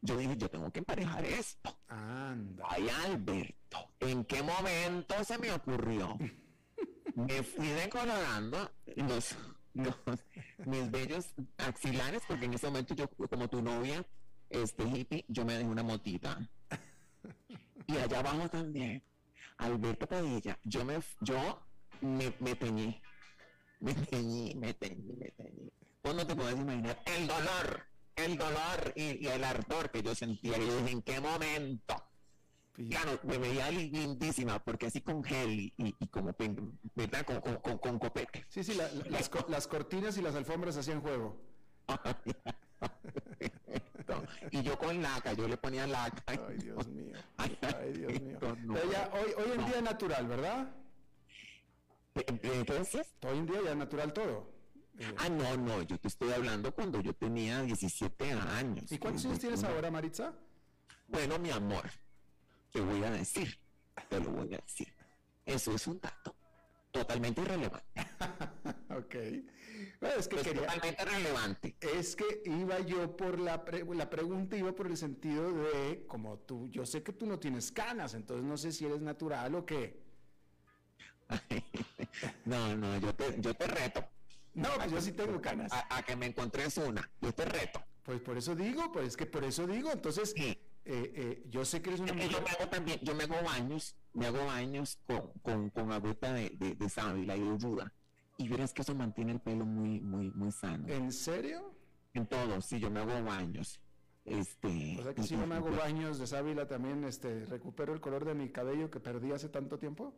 [0.00, 1.78] yo dije, yo tengo que emparejar esto.
[1.88, 2.66] Anda.
[2.68, 6.18] Ay, Alberto, ¿en qué momento se me ocurrió?
[7.14, 9.36] me fui decolorando los,
[10.66, 14.04] mis bellos axilares, porque en ese momento yo, como tu novia,
[14.50, 16.38] este hippie, yo me dejé una motita.
[17.86, 19.02] Y allá abajo también,
[19.58, 21.62] Alberto Padilla, yo me, yo
[22.00, 23.00] me, me teñí.
[23.80, 25.72] Me teñí, me teñí, me teñí.
[26.02, 27.86] Vos no te podés imaginar el dolor,
[28.16, 30.58] el dolor y, el ardor que yo sentía.
[30.58, 31.94] Y yo dije, ¿en qué momento?
[32.72, 36.34] Claro, me veía lindísima, porque así con gel y, como,
[36.94, 37.24] ¿verdad?
[37.24, 38.44] Con, con, con, copete.
[38.48, 41.36] Sí, sí, las, las cortinas y las alfombras hacían juego.
[44.50, 46.22] y yo con laca, yo le ponía laca.
[46.26, 47.16] Ay, Dios mío.
[47.36, 47.56] Ay,
[47.92, 48.38] Dios mío.
[48.40, 50.74] hoy, hoy en día es natural, ¿verdad?
[52.14, 53.14] Entonces.
[53.22, 54.51] Hoy en día ya es natural todo.
[55.02, 58.92] Eh, ah, no, no, yo te estoy hablando cuando yo tenía 17 años.
[58.92, 60.32] ¿Y cuántos años tienes ahora, Maritza?
[61.08, 61.90] Bueno, mi amor,
[62.70, 63.58] te voy a decir,
[64.08, 64.94] te lo voy a decir.
[65.44, 66.36] Eso es un dato
[66.92, 67.82] totalmente irrelevante.
[68.96, 69.14] ok.
[69.14, 71.76] es que totalmente relevante.
[71.80, 76.68] Es que iba yo por la, la pregunta, iba por el sentido de, como tú,
[76.68, 80.00] yo sé que tú no tienes canas, entonces no sé si eres natural o qué.
[82.44, 84.04] no, no, yo te, yo te reto.
[84.54, 85.72] No, pues yo sí tengo canas.
[85.72, 87.82] A, que me encontres una, yo te reto.
[88.02, 91.80] Pues por eso digo, pues es que por eso digo, entonces, eh, eh, yo sé
[91.80, 92.30] que eres una mujer...
[92.30, 96.32] Yo me hago también, yo me hago baños, me hago baños con, con, con agüita
[96.32, 97.92] de, de, de sábila y de ayuda.
[98.38, 100.88] Y verás que eso mantiene el pelo muy, muy, muy sano.
[100.88, 101.74] ¿En serio?
[102.12, 103.80] En todo, sí, yo me hago baños.
[104.24, 108.00] Este, o sea que si yo me hago baños de sábila también este, recupero el
[108.00, 110.14] color de mi cabello que perdí hace tanto tiempo.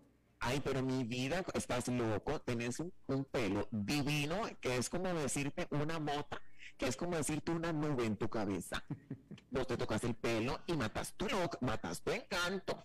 [0.47, 5.99] Ay, pero mi vida, estás loco, tenés un, pelo divino que es como decirte una
[5.99, 6.39] mota,
[6.77, 8.85] que es como decirte una nube en tu cabeza.
[9.51, 12.85] Vos te tocas el pelo y matas tu look, matas tu encanto.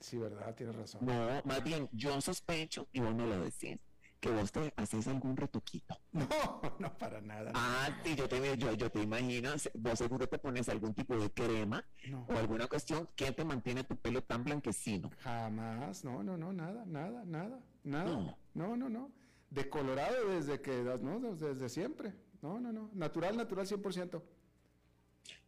[0.00, 1.06] Sí, verdad, tienes razón.
[1.06, 3.78] No, más bien, yo sospecho, y vos no lo decís,
[4.20, 5.96] que vos te haces algún retoquito.
[6.12, 7.52] No, no para nada.
[7.54, 11.30] Ah, sí, yo te, yo, yo te imagino, vos seguro te pones algún tipo de
[11.30, 11.84] crema
[12.26, 15.10] o alguna cuestión que te mantiene tu pelo tan blanquecino.
[15.20, 18.36] Jamás, no, no, no, nada, nada, nada, nada.
[18.54, 19.12] No, no, no.
[19.50, 22.14] Decolorado desde que, no, desde siempre.
[22.42, 22.90] No, no, no.
[22.94, 24.22] Natural, natural 100%.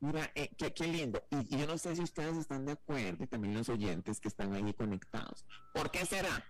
[0.01, 1.23] Mira, eh, qué, qué, lindo.
[1.31, 4.29] Y, y, yo no sé si ustedes están de acuerdo, y también los oyentes que
[4.29, 5.45] están ahí conectados.
[5.75, 6.45] ¿Por qué será?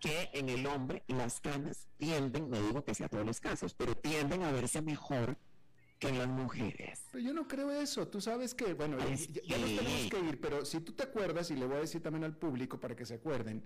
[0.00, 3.94] Que en el hombre las canas tienden, no digo que sea todos los casos, pero
[3.94, 5.36] tienden a verse mejor
[5.98, 7.04] que en las mujeres.
[7.12, 8.08] Pero yo no creo eso.
[8.08, 11.56] Tú sabes que, bueno, ya, nos tenemos que ir, pero si tú te acuerdas, y
[11.56, 13.62] le voy a decir también al público para que se acuerden,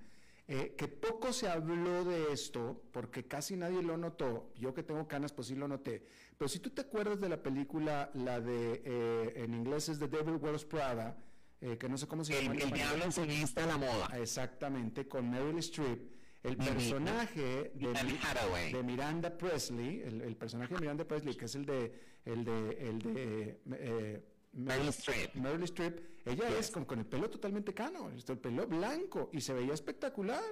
[0.48, 4.52] eh, que poco se habló de esto, porque casi nadie lo notó.
[4.56, 6.04] Yo que tengo canas, pues sí lo noté.
[6.36, 10.08] Pero si tú te acuerdas de la película, la de, eh, en inglés es The
[10.08, 11.16] Devil Wears Prada,
[11.60, 12.56] eh, que no sé cómo se llama.
[12.56, 14.18] El, el diablo enseguida a la moda.
[14.18, 16.13] Exactamente, con Meryl Streep
[16.44, 22.44] el personaje de, Miranda Presley, el, personaje de Miranda Presley, que es el de el
[22.44, 25.34] de el de eh, Meryl Streep.
[25.36, 29.54] Meryl Streep, ella es con, con, el pelo totalmente cano, el pelo blanco y se
[29.54, 30.44] veía espectacular.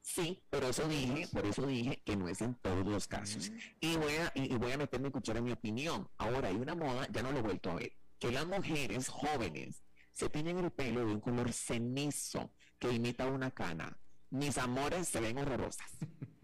[0.00, 3.50] Sí, pero eso dije, por eso dije que no es en todos los casos.
[3.80, 6.08] Y voy a, y, voy a meterme a escuchar en mi opinión.
[6.18, 9.82] Ahora hay una moda, ya no lo he vuelto a ver, que las mujeres jóvenes
[10.12, 13.98] se tienen el pelo de un color cenizo que imita una cana
[14.30, 15.90] mis amores se ven horrorosas.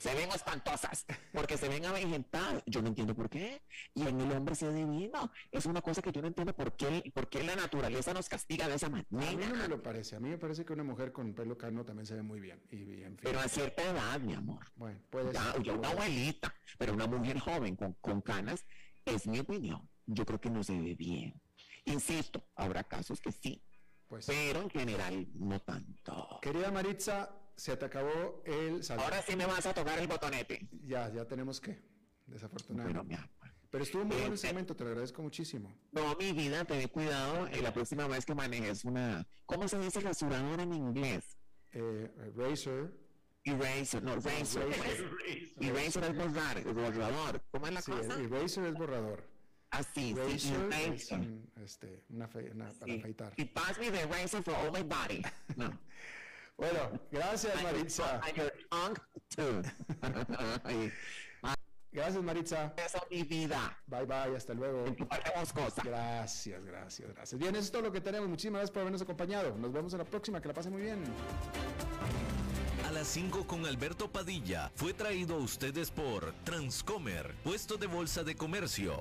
[0.00, 2.62] Se ven espantosas, porque se ven avejentadas.
[2.64, 3.60] Yo no entiendo por qué.
[3.94, 5.30] Y en el hombre se divino.
[5.52, 8.66] Es una cosa que yo no entiendo por qué, por qué la naturaleza nos castiga
[8.66, 9.06] de esa manera.
[9.10, 10.16] A mí no me lo parece.
[10.16, 12.62] A mí me parece que una mujer con pelo cano también se ve muy bien.
[12.70, 14.64] Y, Pero a cierta edad, mi amor.
[14.74, 15.62] Bueno, puede ser.
[15.62, 18.64] Yo, una abuelita, pero una mujer joven con, con canas,
[19.04, 19.86] es mi opinión.
[20.06, 21.38] Yo creo que no se ve bien.
[21.84, 23.62] Insisto, habrá casos que sí,
[24.10, 26.40] pues, pero en general no tanto.
[26.42, 29.04] Querida Maritza, se te acabó el saldo.
[29.04, 30.68] Ahora sí me vas a tocar el botonete.
[30.84, 31.80] Ya, ya tenemos que,
[32.26, 33.16] desafortunadamente.
[33.70, 35.72] Pero estuvo muy bueno el segmento, te lo agradezco muchísimo.
[35.92, 39.24] No, mi vida, ten cuidado y la próxima vez que manejes una...
[39.46, 41.38] ¿Cómo se dice rasurador en inglés?
[41.70, 42.92] Eh, razor.
[43.44, 44.68] Eraser, no, razor.
[45.60, 47.42] Eraser es borrar, borrador.
[47.52, 48.20] ¿Cómo es la sí, cosa?
[48.20, 49.24] Eraser es borrador.
[49.70, 50.52] Así, sí.
[50.72, 51.12] Es
[51.62, 53.32] este, una, fe, una para afeitar.
[53.36, 55.22] Y pass me the razor for all my body.
[55.56, 55.70] No.
[56.60, 58.20] Bueno, gracias Maritza.
[61.92, 62.74] Gracias Maritza.
[62.76, 63.76] Esa es mi vida.
[63.86, 64.84] Bye bye, hasta luego.
[65.82, 67.38] Gracias, gracias, gracias.
[67.38, 68.28] Bien, eso es todo lo que tenemos.
[68.28, 69.56] Muchísimas gracias por habernos acompañado.
[69.56, 70.40] Nos vemos en la próxima.
[70.40, 71.02] Que la pasen muy bien.
[72.86, 78.22] A las 5 con Alberto Padilla fue traído a ustedes por Transcomer, puesto de bolsa
[78.22, 78.96] de comercio.